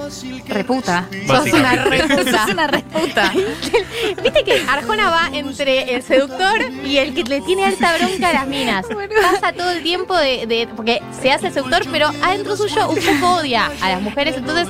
reputa. 0.47 1.07
Sos 1.27 1.51
una 1.53 1.75
reputa. 1.75 2.45
Sos 2.45 2.53
una 2.53 2.67
reputa. 2.67 3.31
Viste 4.23 4.43
que 4.43 4.63
Arjona 4.67 5.09
va 5.09 5.29
entre 5.33 5.95
el 5.95 6.03
seductor 6.03 6.61
y 6.85 6.97
el 6.97 7.13
que 7.13 7.23
le 7.23 7.41
tiene 7.41 7.65
alta 7.65 7.95
bronca 7.97 8.29
a 8.29 8.33
las 8.33 8.47
minas. 8.47 8.85
Pasa 9.31 9.53
todo 9.53 9.71
el 9.71 9.83
tiempo 9.83 10.15
de, 10.17 10.45
de- 10.47 10.67
porque 10.75 11.01
se 11.21 11.31
hace 11.31 11.47
el 11.47 11.53
seductor, 11.53 11.83
pero 11.91 12.07
adentro 12.23 12.55
suyo 12.55 12.89
un 12.89 12.95
poco 12.99 13.35
odia 13.35 13.71
a 13.81 13.89
las 13.89 14.01
mujeres, 14.01 14.35
entonces 14.37 14.67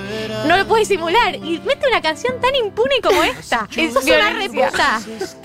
no 0.47 0.57
lo 0.57 0.67
puede 0.67 0.85
simular. 0.85 1.35
Y 1.35 1.59
mete 1.65 1.87
una 1.87 2.01
canción 2.01 2.39
tan 2.41 2.55
impune 2.55 2.95
como 3.03 3.23
esta. 3.23 3.67
Es 3.75 3.93
Sos 3.93 4.03
una 4.05 4.29
violencia. 4.31 4.65
reputa. 4.69 5.01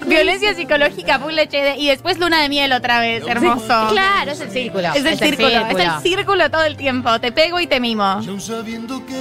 Violencia 0.07 0.55
psicológica, 0.55 1.19
full 1.19 1.35
HD. 1.39 1.77
Y 1.79 1.89
después 1.89 2.19
luna 2.19 2.43
de 2.43 2.49
miel 2.49 2.73
otra 2.73 3.01
vez, 3.01 3.25
hermoso. 3.27 3.89
Claro, 3.91 4.33
es 4.33 4.41
el 4.41 4.51
círculo. 4.51 4.89
Es 4.95 5.05
el 5.05 5.19
círculo, 5.19 5.49
es 5.49 5.77
el 5.79 5.91
círculo 6.03 6.51
todo 6.51 6.65
el 6.65 6.77
tiempo. 6.77 7.19
Te 7.21 7.33
pego 7.33 7.61
y 7.61 7.67
te 7.67 7.81
mimo. 7.81 8.21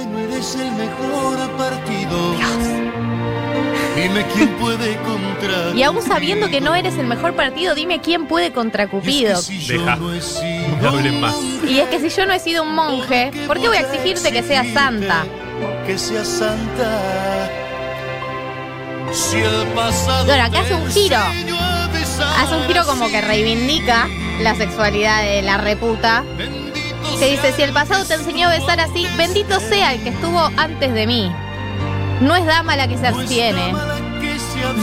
Aún 0.36 0.42
sabiendo 0.42 0.48
que 0.48 0.50
no 0.50 0.54
eres 0.54 0.54
el 0.54 0.72
mejor 0.72 1.56
partido. 1.56 2.36
Dime 3.96 4.26
quién 4.34 4.48
puede 4.58 4.96
contra. 4.98 5.74
Y 5.74 5.82
aún 5.82 6.02
sabiendo 6.02 6.48
que 6.48 6.60
no 6.60 6.74
eres 6.74 6.98
el 6.98 7.06
mejor 7.06 7.34
partido, 7.34 7.74
dime 7.74 8.00
quién 8.00 8.26
puede 8.26 8.52
contra 8.52 8.88
Cupido. 8.88 9.36
si 9.36 9.58
yo 9.58 9.78
Deja. 9.80 9.96
no 9.96 10.12
he 10.12 10.20
sido 10.20 10.76
No 10.82 10.88
hablen 10.90 11.20
más. 11.20 11.34
Y 11.66 11.78
es 11.78 11.88
que 11.88 11.98
si 12.00 12.10
yo 12.10 12.26
no 12.26 12.34
he 12.34 12.38
sido 12.38 12.62
un 12.62 12.74
monje, 12.74 13.30
¿por 13.46 13.58
qué 13.58 13.68
voy 13.68 13.78
a 13.78 13.80
exigirte 13.80 14.32
que 14.32 14.42
seas 14.42 14.66
santa? 14.74 15.24
Que 15.86 15.96
seas 15.96 16.28
santa. 16.28 17.00
Si 19.12 19.38
el 19.38 19.66
pasado. 19.74 20.26
Bueno, 20.26 20.44
acá 20.44 20.60
hace 20.60 20.74
un 20.74 20.90
giro. 20.90 21.16
Hace 21.16 22.54
un 22.54 22.64
giro 22.66 22.84
como 22.84 23.08
que 23.08 23.20
reivindica 23.22 24.08
la 24.40 24.54
sexualidad 24.54 25.22
de 25.22 25.42
la 25.42 25.56
reputa. 25.56 26.22
Que 27.18 27.30
dice, 27.30 27.52
si 27.52 27.62
el 27.62 27.72
pasado 27.72 28.04
te 28.04 28.14
enseñó 28.14 28.48
a 28.48 28.52
besar 28.52 28.78
así, 28.78 29.06
bendito 29.16 29.58
sea 29.58 29.94
el 29.94 30.02
que 30.02 30.10
estuvo 30.10 30.50
antes 30.56 30.92
de 30.92 31.06
mí. 31.06 31.32
No 32.20 32.36
es 32.36 32.44
dama 32.44 32.76
la 32.76 32.88
que 32.88 32.98
se 32.98 33.06
abstiene. 33.06 33.74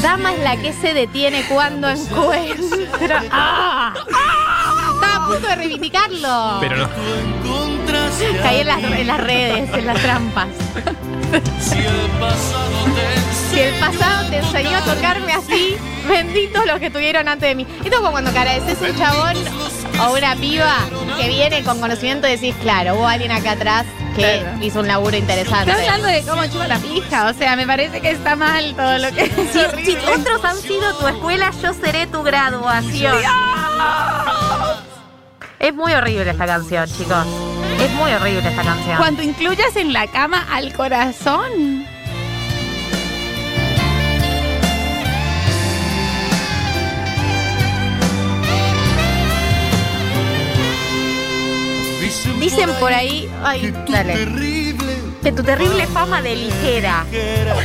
Dama 0.01 0.33
es 0.33 0.39
la 0.39 0.57
que 0.57 0.73
se 0.73 0.93
detiene 0.93 1.43
cuando 1.47 1.89
encuentra. 1.89 3.23
¡Ah! 3.31 3.93
¡Ah! 4.13 4.91
Estaba 4.95 5.25
a 5.25 5.27
punto 5.27 5.47
de 5.47 5.55
reivindicarlo. 5.55 6.57
Pero 6.59 6.77
no. 6.77 6.89
Caí 8.41 8.61
en 8.61 8.67
las, 8.67 8.83
en 8.83 9.07
las 9.07 9.19
redes, 9.19 9.73
en 9.73 9.85
las 9.85 10.01
trampas. 10.01 10.47
Si 11.59 11.77
el 11.79 12.11
pasado 12.19 12.93
te 12.93 13.51
Si 13.51 13.59
el 13.59 13.73
pasado 13.79 14.29
te 14.29 14.37
enseñó 14.37 14.77
a 14.77 14.81
tocarme 14.81 15.33
así, 15.33 15.75
benditos 16.07 16.65
los 16.65 16.79
que 16.79 16.89
tuvieron 16.89 17.27
antes 17.27 17.49
de 17.49 17.55
mí. 17.55 17.67
Esto 17.83 17.89
es 17.89 17.97
como 17.97 18.11
cuando 18.11 18.29
agradeces 18.29 18.77
un 18.81 18.95
chabón 18.97 19.35
o 20.09 20.17
una 20.17 20.35
piba 20.35 20.75
que 21.19 21.27
viene 21.27 21.63
con 21.63 21.79
conocimiento 21.79 22.27
y 22.27 22.31
decís, 22.31 22.55
claro, 22.61 22.95
hubo 22.95 23.07
alguien 23.07 23.31
acá 23.31 23.51
atrás 23.51 23.85
que 24.15 24.21
Claro. 24.41 24.63
hizo 24.63 24.79
un 24.81 24.87
laburo 24.87 25.17
interesante. 25.17 25.71
Estoy 25.71 25.85
hablando 25.87 26.07
de 26.07 26.21
cómo 26.23 26.45
chupa 26.45 26.67
la 26.67 26.77
pija. 26.77 27.27
O 27.29 27.33
sea, 27.33 27.55
me 27.55 27.65
parece 27.65 27.99
que 28.01 28.11
está 28.11 28.35
mal 28.35 28.75
todo 28.75 28.97
lo 28.99 29.11
que. 29.11 29.25
Si, 29.83 29.91
si 29.91 29.97
otros 30.07 30.43
han 30.45 30.57
sido 30.57 30.93
tu 30.97 31.07
escuela, 31.07 31.51
yo 31.61 31.73
seré 31.73 32.05
tu 32.07 32.21
graduación. 32.23 33.15
Es 35.59 35.73
muy 35.73 35.93
horrible 35.93 36.29
esta 36.29 36.45
canción, 36.45 36.85
chicos. 36.87 37.25
Es 37.79 37.91
muy 37.93 38.11
horrible 38.11 38.47
esta 38.49 38.63
canción. 38.63 38.97
Cuando 38.97 39.23
incluyas 39.23 39.75
en 39.77 39.93
la 39.93 40.07
cama 40.07 40.45
al 40.51 40.73
corazón. 40.73 41.87
Dicen 52.39 52.69
por 52.79 52.93
ahí, 52.93 53.29
ay, 53.43 53.73
que 53.85 53.91
dale, 53.91 54.13
terrible 54.13 54.97
que 55.23 55.31
tu 55.31 55.43
terrible 55.43 55.87
fama 55.87 56.21
de 56.21 56.35
ligera. 56.35 57.05
ligera 57.05 57.55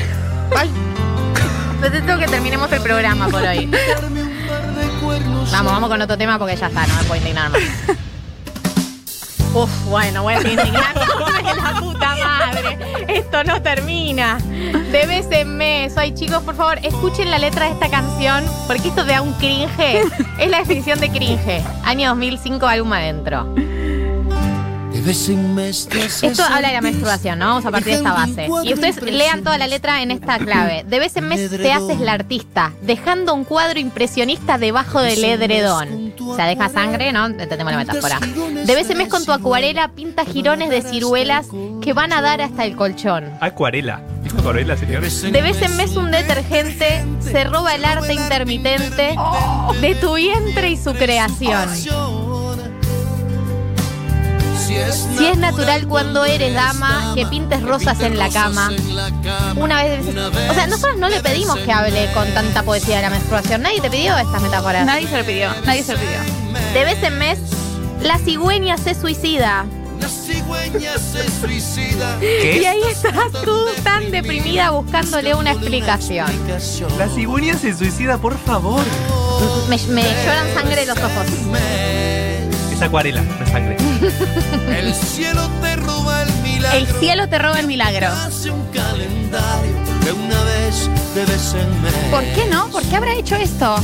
Ay, 0.56 0.70
necesito 1.80 2.18
que 2.18 2.26
terminemos 2.26 2.70
el 2.72 2.80
programa 2.80 3.28
por 3.28 3.42
hoy. 3.42 3.68
Vamos, 5.50 5.72
vamos 5.72 5.88
con 5.88 6.00
otro 6.00 6.16
tema 6.16 6.38
porque 6.38 6.56
ya 6.56 6.68
está, 6.68 6.86
no 6.86 6.94
me 6.94 7.02
puedo 7.04 7.16
indignar 7.20 7.50
más. 7.50 7.60
Uf, 9.54 9.70
bueno, 9.86 10.22
voy 10.22 10.34
a 10.34 10.40
indignándome, 10.40 11.42
la 11.56 11.80
puta 11.80 12.16
madre. 12.16 12.78
Esto 13.08 13.42
no 13.44 13.60
termina. 13.62 14.38
De 14.38 15.06
vez 15.06 15.26
en 15.30 15.56
mes. 15.56 15.96
Ay, 15.96 16.12
chicos, 16.12 16.42
por 16.42 16.54
favor, 16.54 16.78
escuchen 16.82 17.30
la 17.30 17.38
letra 17.38 17.66
de 17.66 17.72
esta 17.72 17.88
canción 17.88 18.44
porque 18.66 18.88
esto 18.88 19.04
da 19.04 19.22
un 19.22 19.32
cringe. 19.34 20.02
Es 20.38 20.50
la 20.50 20.58
definición 20.58 21.00
de 21.00 21.10
cringe. 21.10 21.62
Año 21.84 22.10
2005, 22.10 22.66
álbum 22.66 22.92
adentro. 22.92 23.52
Esto 26.22 26.42
habla 26.42 26.68
de 26.68 26.74
la 26.74 26.80
menstruación, 26.80 27.38
¿no? 27.38 27.46
Vamos 27.46 27.66
a 27.66 27.70
partir 27.70 27.92
de 27.92 27.98
esta 27.98 28.12
base. 28.12 28.48
Y 28.64 28.74
ustedes 28.74 29.02
lean 29.02 29.42
toda 29.42 29.58
la 29.58 29.66
letra 29.66 30.02
en 30.02 30.10
esta 30.10 30.38
clave. 30.38 30.84
De 30.86 30.98
vez 30.98 31.16
en 31.16 31.28
mes 31.28 31.50
te 31.50 31.72
haces 31.72 32.00
la 32.00 32.12
artista, 32.12 32.72
dejando 32.82 33.34
un 33.34 33.44
cuadro 33.44 33.78
impresionista 33.78 34.58
debajo 34.58 35.00
del 35.00 35.24
edredón. 35.24 36.14
O 36.20 36.36
sea, 36.36 36.46
deja 36.46 36.68
sangre, 36.68 37.12
¿no? 37.12 37.26
Entendemos 37.26 37.72
la 37.72 37.78
metáfora. 37.78 38.18
De 38.20 38.74
vez 38.74 38.90
en 38.90 38.98
mes 38.98 39.08
con 39.08 39.24
tu 39.24 39.32
acuarela 39.32 39.88
pinta 39.92 40.24
jirones 40.24 40.70
de 40.70 40.82
ciruelas 40.82 41.46
que 41.82 41.92
van 41.92 42.12
a 42.12 42.20
dar 42.20 42.40
hasta 42.40 42.64
el 42.64 42.76
colchón. 42.76 43.24
Acuarela. 43.40 44.00
¿Dijo 44.22 44.38
acuarela, 44.38 44.76
señor? 44.76 45.02
De 45.02 45.42
vez 45.42 45.62
en 45.62 45.76
mes 45.76 45.96
un 45.96 46.10
detergente 46.10 47.04
se 47.20 47.44
roba 47.44 47.74
el 47.74 47.84
arte 47.84 48.14
intermitente 48.14 49.16
de 49.80 49.94
tu 49.94 50.14
vientre 50.14 50.70
y 50.70 50.76
su 50.76 50.92
creación. 50.94 51.68
Si 54.68 54.76
es, 55.26 55.38
natural 55.38 55.88
cuando 55.88 56.26
eres 56.26 56.52
dama 56.52 57.12
que 57.14 57.24
pintes 57.24 57.62
rosas 57.62 58.00
en 58.00 58.18
la 58.18 58.28
cama. 58.28 58.70
Una 59.56 59.82
vez, 59.82 60.04
o 60.50 60.54
sea, 60.54 60.66
nosotros 60.66 60.98
no 60.98 61.08
le 61.08 61.20
pedimos 61.20 61.58
que 61.60 61.72
hable 61.72 62.12
con 62.12 62.28
tanta 62.34 62.62
poesía 62.62 62.96
de 62.96 63.02
la 63.02 63.10
menstruación. 63.10 63.62
Nadie 63.62 63.80
te 63.80 63.88
pidió 63.88 64.18
estas 64.18 64.42
metáforas. 64.42 64.84
Nadie 64.84 65.08
se 65.08 65.16
lo 65.16 65.24
pidió. 65.24 65.50
Nadie 65.64 65.82
se 65.82 65.94
lo 65.94 65.98
pidió. 65.98 66.18
De 66.74 66.84
vez 66.84 67.02
en 67.02 67.18
mes, 67.18 67.38
la 68.02 68.18
cigüeña 68.18 68.76
se 68.76 68.94
suicida. 68.94 69.64
La 70.02 70.08
cigüeña 70.08 70.98
se 70.98 71.30
suicida. 71.40 72.18
Y 72.20 72.64
ahí 72.66 72.82
estás 72.90 73.32
tú 73.42 73.64
tan 73.82 74.10
deprimida 74.10 74.68
buscándole 74.70 75.34
una 75.34 75.52
explicación. 75.52 76.26
La 76.98 77.08
cigüeña 77.08 77.56
se 77.56 77.74
suicida, 77.74 78.18
por 78.18 78.36
favor. 78.36 78.84
Me, 79.70 79.78
me 79.94 80.02
lloran 80.02 80.52
sangre 80.52 80.84
los 80.84 80.98
ojos. 80.98 81.26
Es 82.78 82.82
acuarela, 82.84 83.22
no 83.22 83.44
es 83.44 83.50
sangre. 83.50 83.76
El 84.78 84.94
cielo 84.94 85.50
te 85.60 85.74
roba 85.74 86.22
el 86.22 86.32
milagro. 86.44 86.78
El 86.78 86.86
cielo 86.86 87.28
te 87.28 87.38
roba 87.40 87.58
el 87.58 87.66
milagro. 87.66 88.06
Hace 88.06 88.52
un 88.52 88.64
calendario 88.66 89.74
de 90.04 90.12
una 90.12 90.44
vez 90.44 90.88
de 91.12 91.26
vez 91.26 91.54
en 91.54 91.82
mes. 91.82 91.92
¿Por 92.12 92.22
qué 92.22 92.46
no? 92.48 92.68
¿Por 92.68 92.84
qué 92.84 92.94
habrá 92.94 93.14
hecho 93.14 93.34
esto? 93.34 93.74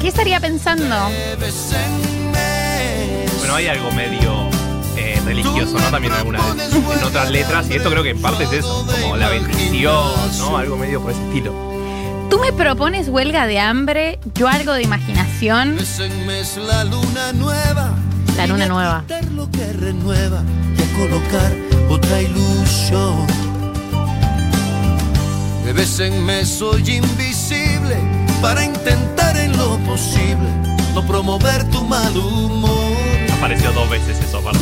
¿Qué 0.00 0.06
estaría 0.06 0.38
pensando? 0.38 0.84
De 0.84 1.34
vez 1.34 1.72
en 1.72 2.30
mes. 2.30 3.38
Bueno, 3.38 3.56
hay 3.56 3.66
algo 3.66 3.90
medio 3.90 4.48
eh, 4.96 5.20
religioso, 5.24 5.76
¿no? 5.76 5.90
También 5.90 6.12
algunas 6.12 6.40
en 6.56 7.02
otras 7.02 7.30
letras. 7.30 7.66
Y 7.68 7.74
esto 7.74 7.90
creo 7.90 8.04
que 8.04 8.10
en 8.10 8.22
parte 8.22 8.44
es 8.44 8.52
eso, 8.52 8.86
como 9.02 9.16
la 9.16 9.30
bendición, 9.30 10.12
¿no? 10.38 10.58
Algo 10.58 10.76
medio 10.76 11.02
por 11.02 11.10
ese 11.10 11.26
estilo. 11.26 11.52
Tú 12.30 12.38
me 12.38 12.52
propones 12.52 13.08
huelga 13.08 13.48
de 13.48 13.58
hambre, 13.58 14.20
yo 14.36 14.46
algo 14.46 14.74
de 14.74 14.82
imaginación. 14.82 15.70
De 15.70 15.80
vez 15.80 15.98
en 15.98 16.26
mes 16.28 16.56
la 16.56 16.84
luna 16.84 17.32
nueva. 17.32 17.94
La 18.36 18.46
luna 18.46 18.66
nueva. 18.66 19.04
lo 19.34 19.50
que 19.50 19.72
renueva 19.72 20.42
y 20.76 20.82
a 20.82 20.98
colocar 20.98 21.52
otra 21.88 22.20
ilusión. 22.22 23.26
De 25.64 25.72
vez 25.72 25.98
en 26.00 26.24
mes 26.24 26.48
soy 26.48 26.96
invisible 26.96 27.96
para 28.42 28.64
intentar 28.64 29.36
en 29.36 29.56
lo 29.56 29.78
posible 29.78 30.48
no 30.94 31.06
promover 31.06 31.64
tu 31.70 31.82
mal 31.84 32.16
humor. 32.16 32.96
Apareció 33.36 33.72
dos 33.72 33.88
veces 33.90 34.18
eso, 34.20 34.38
aparte. 34.38 34.58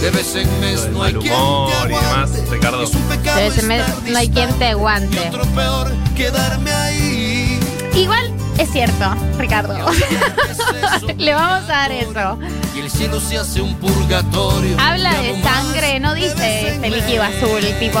De 0.00 0.10
vez 0.10 0.36
en 0.36 0.60
mes 0.60 0.88
no 0.90 1.02
hay 1.02 1.12
mal 1.12 1.22
quien 1.22 1.32
te 1.32 1.40
humor 1.40 1.70
y 1.84 1.88
demás, 1.88 2.30
aguante. 2.30 2.50
Ricardo. 2.50 2.82
Es 2.84 2.94
un 2.94 3.02
pecado 3.02 3.38
De 3.38 3.48
vez 3.48 3.58
en 3.58 3.68
mes 3.68 3.84
no 4.06 4.18
hay 4.18 4.28
quien 4.28 4.52
te 4.58 4.66
aguante. 4.66 5.16
Y 5.16 5.28
otro 5.28 5.44
peor, 5.54 5.92
quedarme 6.16 6.70
ahí. 6.70 7.60
Igual 7.94 8.37
es 8.58 8.70
cierto, 8.70 9.14
Ricardo. 9.38 9.74
Le 11.16 11.34
vamos 11.34 11.64
a 11.64 11.72
dar 11.72 11.92
eso. 11.92 12.38
Y 12.74 12.80
el 12.80 12.90
cielo 12.90 13.20
se 13.20 13.38
hace 13.38 13.60
un 13.60 13.74
purgatorio. 13.76 14.76
Habla 14.80 15.12
de 15.20 15.42
sangre, 15.42 16.00
no 16.00 16.14
dice 16.14 16.74
este 16.74 16.90
líquido 16.90 17.22
azul, 17.22 17.60
tipo 17.78 18.00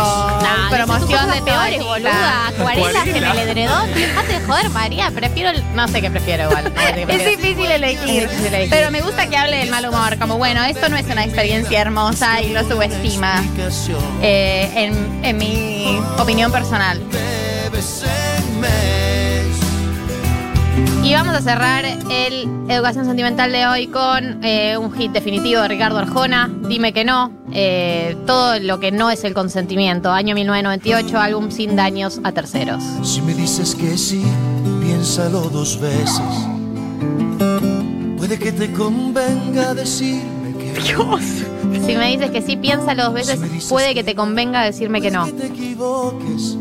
promoción 0.70 1.30
de 1.30 1.42
peores, 1.42 1.82
boluda. 1.82 2.48
Acuarelas 2.48 3.06
en 3.06 3.24
el 3.24 3.38
edredón. 3.38 3.94
Dejate 3.94 4.40
de 4.40 4.46
joder, 4.46 4.70
María. 4.70 5.10
Prefiero 5.10 5.50
el. 5.50 5.74
No 5.74 5.88
sé 5.88 6.00
qué 6.00 6.10
prefiero 6.10 6.44
igual. 6.44 6.72
Es 7.08 7.24
difícil 7.24 7.70
elegir, 7.70 8.28
pero 8.70 8.90
me 8.90 9.00
gusta 9.00 9.28
que 9.28 9.36
hable 9.36 9.58
del 9.58 9.70
mal 9.70 9.88
humor, 9.88 10.18
como 10.18 10.36
bueno, 10.36 10.62
esto 10.64 10.88
no 10.88 10.96
es 10.96 11.06
una 11.06 11.24
experiencia 11.24 11.80
hermosa 11.80 12.42
y 12.42 12.52
lo 12.52 12.66
subestima, 12.68 13.42
eh, 14.22 14.70
en, 14.74 15.24
en 15.24 15.36
mi 15.38 15.98
opinión 16.18 16.52
personal. 16.52 17.00
Y 21.04 21.14
vamos 21.14 21.34
a 21.34 21.40
cerrar 21.40 21.84
el 21.84 22.48
Educación 22.68 23.06
Sentimental 23.06 23.50
de 23.50 23.66
hoy 23.66 23.86
con 23.86 24.44
eh, 24.44 24.76
un 24.76 24.92
hit 24.92 25.10
definitivo 25.12 25.62
de 25.62 25.68
Ricardo 25.68 25.98
Arjona. 25.98 26.50
Dime 26.68 26.92
que 26.92 27.04
no. 27.04 27.32
eh, 27.52 28.14
todo 28.26 28.58
lo 28.60 28.78
que 28.78 28.92
no 28.92 29.10
es 29.10 29.24
el 29.24 29.32
consentimiento. 29.32 30.10
Año 30.12 30.34
1998, 30.34 31.18
álbum 31.18 31.50
sin 31.50 31.76
daños 31.76 32.20
a 32.24 32.32
terceros. 32.32 32.82
Si 33.02 33.22
me 33.22 33.34
dices 33.34 33.74
que 33.74 33.96
sí, 33.96 34.22
piénsalo 34.82 35.48
dos 35.48 35.80
veces. 35.80 36.20
Puede 38.18 38.38
que 38.38 38.52
te 38.52 38.70
convenga 38.72 39.72
decirme 39.74 40.54
que 40.58 40.92
no. 40.92 41.18
Si 41.18 41.96
me 41.96 42.08
dices 42.10 42.30
que 42.30 42.42
sí, 42.42 42.56
piénsalo 42.56 43.04
dos 43.04 43.14
veces, 43.14 43.40
puede 43.68 43.94
que 43.94 44.04
te 44.04 44.14
convenga 44.14 44.62
decirme 44.62 45.00
que 45.00 45.10
no. 45.10 45.22
Puede 45.22 45.32
te 45.32 45.46
equivoques. 45.46 46.58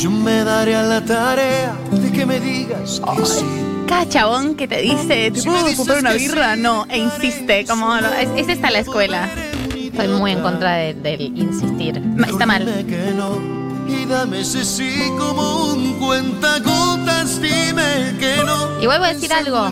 Yo 0.00 0.10
me 0.10 0.44
daré 0.44 0.76
a 0.76 0.82
la 0.82 1.04
tarea 1.04 1.74
de 1.90 2.12
que 2.12 2.26
me 2.26 2.38
digas 2.40 3.00
que 3.16 3.24
sí. 3.26 3.44
Cada 3.88 4.08
chabón 4.08 4.54
que 4.56 4.66
te 4.68 4.80
dice, 4.82 5.30
¿te 5.30 5.42
puedo 5.42 5.74
comprar 5.76 5.98
una 6.00 6.12
birra? 6.12 6.54
sí, 6.54 6.60
No, 6.60 6.86
e 6.88 6.98
insiste, 6.98 7.64
como, 7.66 7.86
no, 8.00 8.08
es, 8.14 8.28
es 8.36 8.48
esta 8.48 8.70
la 8.70 8.80
escuela. 8.80 9.28
Estoy 9.74 10.08
muy 10.08 10.32
en 10.32 10.40
contra 10.40 10.74
de- 10.76 10.94
del 10.94 11.20
insistir. 11.38 12.02
Está 12.28 12.44
mal. 12.46 12.66
Y 13.88 14.04
dame 14.04 14.40
ese 14.40 14.64
sí 14.64 15.10
como 15.18 15.72
un 15.72 15.94
cuentagotas. 15.94 17.40
Dime 17.40 18.16
que 18.18 18.42
no. 18.44 18.80
Igual 18.80 18.98
voy 18.98 19.08
a 19.08 19.14
decir 19.14 19.32
algo. 19.32 19.70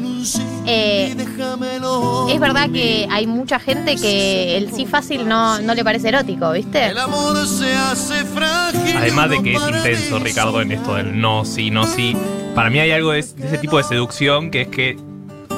Eh, 0.67 1.15
y. 1.17 2.29
Es 2.31 2.41
verdad 2.41 2.71
que 2.71 3.07
hay 3.11 3.27
mucha 3.27 3.59
gente 3.59 3.97
que 3.97 4.57
el 4.57 4.73
sí 4.73 4.87
fácil 4.87 5.29
no, 5.29 5.61
no 5.61 5.75
le 5.75 5.85
parece 5.85 6.09
erótico, 6.09 6.53
¿viste? 6.53 6.87
El 6.87 6.99
amor 6.99 7.47
se 7.47 7.73
hace 7.75 8.25
frágil. 8.25 8.97
Además 8.97 9.31
de 9.31 9.43
que 9.43 9.55
es 9.55 9.63
intenso. 9.63 10.19
Ricardo, 10.19 10.61
en 10.63 10.73
esto 10.73 10.95
del 10.95 11.21
no, 11.21 11.45
sí, 11.45 11.71
no, 11.71 11.87
sí. 11.87 12.17
Para 12.55 12.71
mí 12.71 12.79
hay 12.79 12.93
algo 12.93 13.11
de, 13.11 13.23
de 13.23 13.47
ese 13.47 13.59
tipo 13.59 13.77
de 13.79 13.85
seducción 13.85 14.51
que 14.51 14.63
es 14.63 14.69
que 14.69 14.97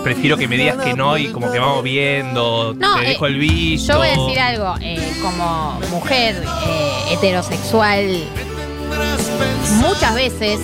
prefiero 0.07 0.37
que 0.37 0.47
me 0.47 0.57
digas 0.57 0.77
que 0.77 0.95
no 0.95 1.19
y 1.19 1.33
como 1.33 1.51
que 1.51 1.59
vamos 1.59 1.83
viendo, 1.83 2.73
No, 2.79 2.95
te 2.95 3.07
eh, 3.07 3.09
dejo 3.09 3.27
el 3.27 3.39
visto. 3.39 3.93
Yo 3.93 3.99
voy 3.99 4.07
a 4.07 4.11
decir 4.11 4.39
algo, 4.39 4.75
eh, 4.81 5.13
como 5.21 5.81
mujer 5.91 6.45
eh, 6.69 7.13
heterosexual, 7.13 8.23
muchas 9.81 10.15
veces 10.15 10.61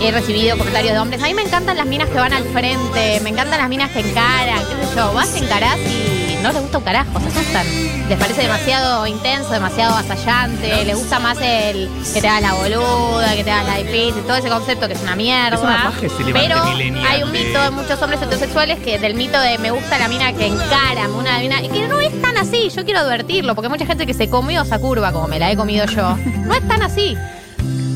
he 0.00 0.12
recibido 0.12 0.56
comentarios 0.56 0.92
de 0.92 1.00
hombres. 1.00 1.20
A 1.20 1.26
mí 1.26 1.34
me 1.34 1.42
encantan 1.42 1.76
las 1.76 1.86
minas 1.86 2.08
que 2.08 2.14
van 2.14 2.32
al 2.32 2.44
frente, 2.44 3.18
me 3.24 3.30
encantan 3.30 3.58
las 3.58 3.68
minas 3.68 3.90
que 3.90 3.98
encaran, 3.98 4.60
qué 4.60 4.86
sé 4.86 4.94
yo. 4.94 5.12
Vas, 5.12 5.34
encarás 5.42 5.78
y 5.78 6.23
no 6.44 6.52
les 6.52 6.60
gusta 6.60 6.78
un 6.78 6.84
carajo, 6.84 7.20
se 7.20 7.28
asustan. 7.28 7.66
Les 8.06 8.18
parece 8.18 8.42
demasiado 8.42 9.06
intenso, 9.06 9.50
demasiado 9.50 9.94
avasallante, 9.94 10.84
les 10.84 10.94
gusta 10.94 11.18
más 11.18 11.38
el 11.40 11.88
que 12.12 12.20
te 12.20 12.28
hagas 12.28 12.42
la 12.42 12.52
boluda, 12.52 13.34
que 13.34 13.44
te 13.44 13.50
hagas 13.50 13.66
la 13.66 13.78
difícil, 13.78 14.22
todo 14.24 14.36
ese 14.36 14.50
concepto 14.50 14.86
que 14.86 14.92
es 14.92 15.00
una 15.00 15.16
mierda. 15.16 15.56
Es 15.56 15.62
una 15.62 15.84
paja 15.84 16.04
ese 16.04 16.22
levante 16.22 16.48
Pero 16.48 16.62
hay 17.08 17.22
un 17.22 17.32
mito 17.32 17.62
de 17.62 17.70
muchos 17.70 18.00
hombres 18.02 18.20
heterosexuales 18.20 18.78
que 18.80 18.98
del 18.98 19.14
mito 19.14 19.40
de 19.40 19.56
me 19.56 19.70
gusta 19.70 19.98
la 19.98 20.08
mina 20.08 20.34
que 20.34 20.46
encara, 20.46 21.08
una 21.08 21.38
mina, 21.38 21.62
y 21.62 21.70
que 21.70 21.88
no 21.88 21.98
es 21.98 22.20
tan 22.20 22.36
así, 22.36 22.68
yo 22.68 22.84
quiero 22.84 23.00
advertirlo, 23.00 23.54
porque 23.54 23.68
hay 23.68 23.72
mucha 23.72 23.86
gente 23.86 24.04
que 24.06 24.12
se 24.12 24.28
comió 24.28 24.62
esa 24.62 24.78
curva 24.78 25.12
como 25.12 25.26
me 25.28 25.38
la 25.38 25.50
he 25.50 25.56
comido 25.56 25.86
yo. 25.86 26.14
No 26.44 26.54
es 26.54 26.68
tan 26.68 26.82
así. 26.82 27.16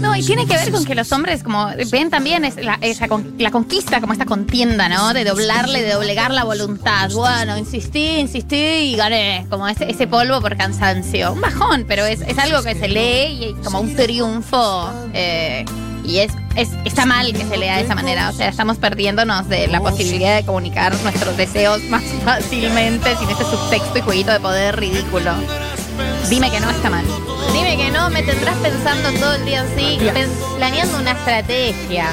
No, 0.01 0.15
y 0.15 0.23
tiene 0.23 0.47
que 0.47 0.55
ver 0.57 0.71
con 0.71 0.85
que 0.85 0.95
los 0.95 1.11
hombres 1.13 1.43
como 1.43 1.69
ven 1.91 2.09
también 2.11 2.45
es 2.45 2.57
la, 2.57 2.79
esa 2.81 3.09
con- 3.09 3.35
la 3.39 3.51
conquista, 3.51 4.01
como 4.01 4.13
esta 4.13 4.27
contienda, 4.27 4.89
¿no? 4.89 5.13
De 5.13 5.25
doblarle, 5.25 5.83
de 5.83 5.93
doblegar 5.93 6.33
la 6.33 6.45
voluntad. 6.45 7.11
Bueno, 7.13 7.57
insistí, 7.59 8.19
insistí 8.21 8.57
y 8.57 8.97
gané. 8.97 9.47
Como 9.51 9.67
ese, 9.67 9.91
ese 9.91 10.07
polvo 10.07 10.41
por 10.41 10.57
cansancio. 10.57 11.33
Un 11.33 11.41
bajón, 11.41 11.85
pero 11.89 12.07
es, 12.07 12.21
algo 12.39 12.63
que 12.63 12.75
se 12.77 12.89
lee 12.89 13.45
y 13.51 13.55
como 13.65 13.81
un 13.81 13.95
triunfo. 13.97 14.91
eh, 15.15 15.65
y 16.05 16.19
es, 16.21 16.33
es, 16.57 16.71
está 16.87 17.05
mal 17.05 17.33
que 17.35 17.45
se 17.45 17.57
lea 17.59 17.77
de 17.77 17.83
esa 17.83 17.95
manera. 17.95 18.31
O 18.31 18.33
sea, 18.33 18.49
estamos 18.49 18.79
perdiéndonos 18.79 19.49
de 19.49 19.67
la 19.69 19.81
posibilidad 19.81 20.37
de 20.37 20.45
comunicar 20.47 20.95
nuestros 21.03 21.37
deseos 21.37 21.83
más 21.91 22.03
fácilmente 22.25 23.15
sin 23.17 23.29
ese 23.29 23.45
subtexto 23.45 23.99
y 23.99 24.01
jueguito 24.03 24.31
de 24.33 24.41
poder 24.41 24.77
ridículo. 24.79 25.33
Dime 26.31 26.51
que 26.51 26.61
no 26.61 26.71
está 26.71 26.89
mal. 26.89 27.05
Dime 27.53 27.77
que 27.77 27.91
no, 27.91 28.11
me 28.11 28.23
tendrás 28.23 28.57
pensando 28.59 29.11
todo 29.19 29.35
el 29.35 29.45
día 29.45 29.63
así, 29.63 29.99
pen- 30.13 30.31
planeando 30.57 30.99
una 30.99 31.13
estrategia. 31.13 32.13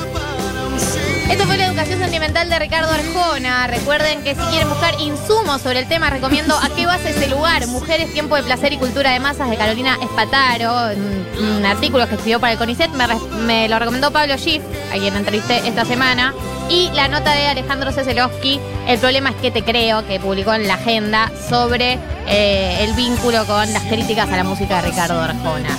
Esto 1.30 1.46
fue 1.46 1.58
la 1.58 1.66
educación 1.66 2.00
sentimental 2.00 2.50
de 2.50 2.60
Ricardo 2.60 2.92
Arjona. 2.92 3.66
Recuerden 3.68 4.24
que 4.24 4.36
si 4.36 4.42
quieren 4.42 4.70
buscar 4.70 4.94
insumos 5.00 5.62
sobre 5.62 5.80
el 5.80 5.88
tema, 5.88 6.10
recomiendo 6.10 6.56
a 6.56 6.70
qué 6.76 6.86
base 6.86 7.10
ese 7.10 7.28
lugar. 7.28 7.66
Mujeres, 7.68 8.14
tiempo 8.14 8.36
de 8.36 8.44
placer 8.44 8.74
y 8.74 8.78
cultura 8.78 9.12
de 9.12 9.20
masas 9.20 9.50
de 9.50 9.58
Carolina 9.58 9.98
Espataro. 10.02 10.96
Un, 10.96 11.66
artículo 11.66 12.08
que 12.08 12.16
escribió 12.16 12.40
para 12.40 12.54
el 12.54 12.60
CONICET. 12.60 12.92
Me, 12.92 13.08
me 13.44 13.68
lo 13.68 13.80
recomendó 13.80 14.12
Pablo 14.12 14.38
Schiff, 14.38 14.62
a 14.92 14.94
quien 14.94 15.16
entrevisté 15.16 15.68
esta 15.68 15.84
semana. 15.84 16.34
Y 16.70 16.92
la 16.94 17.08
nota 17.08 17.32
de 17.34 17.48
Alejandro 17.48 17.92
Ceselowski, 17.92 18.60
El 18.88 19.00
problema 19.00 19.32
es 19.32 19.36
que 19.38 19.52
te 19.52 19.64
creo, 19.64 20.06
que 20.08 20.20
publicó 20.20 20.54
en 20.54 20.68
la 20.68 20.76
agenda 20.76 21.32
sobre 21.50 21.98
eh, 22.28 22.84
el 22.84 22.94
vínculo 22.94 23.46
con 23.46 23.72
las 23.74 23.84
críticas 23.84 24.30
a 24.32 24.38
la 24.38 24.44
música 24.44 24.82
de 24.82 24.90
Ricardo 24.90 25.20
Arjona. 25.20 25.78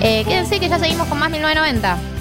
Eh, 0.00 0.24
quédense 0.26 0.60
que 0.60 0.68
ya 0.68 0.78
seguimos 0.78 1.08
con 1.08 1.18
más 1.18 1.30
1990. 1.30 2.17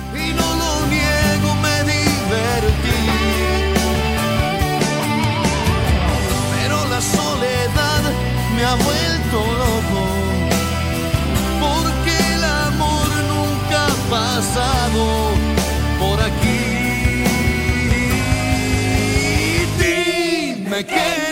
Pero 6.53 6.85
la 6.89 7.01
soledad 7.01 8.01
me 8.55 8.63
ha 8.65 8.75
vuelto 8.75 9.37
loco. 9.63 10.01
Porque 11.61 12.13
el 12.35 12.43
amor 12.43 13.07
nunca 13.33 13.85
ha 13.85 13.97
pasado 14.09 15.03
por 15.99 16.19
aquí. 16.21 16.63
Dime 19.79 20.85
que 20.85 21.26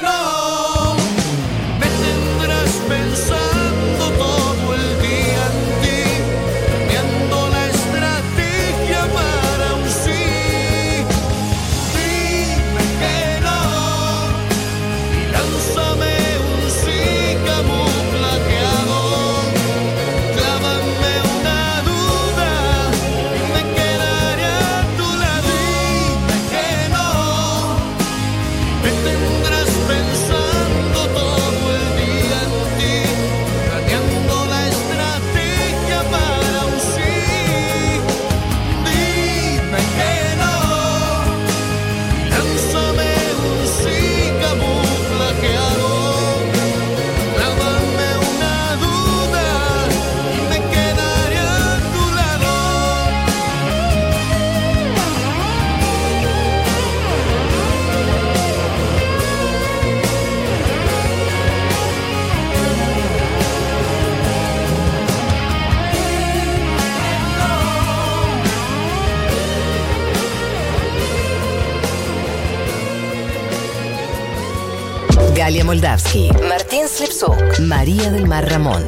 Martín 76.47 76.87
Slipsuk, 76.87 77.59
María 77.59 78.09
del 78.09 78.27
Mar 78.27 78.49
Ramón. 78.49 78.83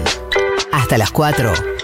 Hasta 0.71 0.97
las 0.97 1.11
4. 1.11 1.53
1990. 1.53 1.76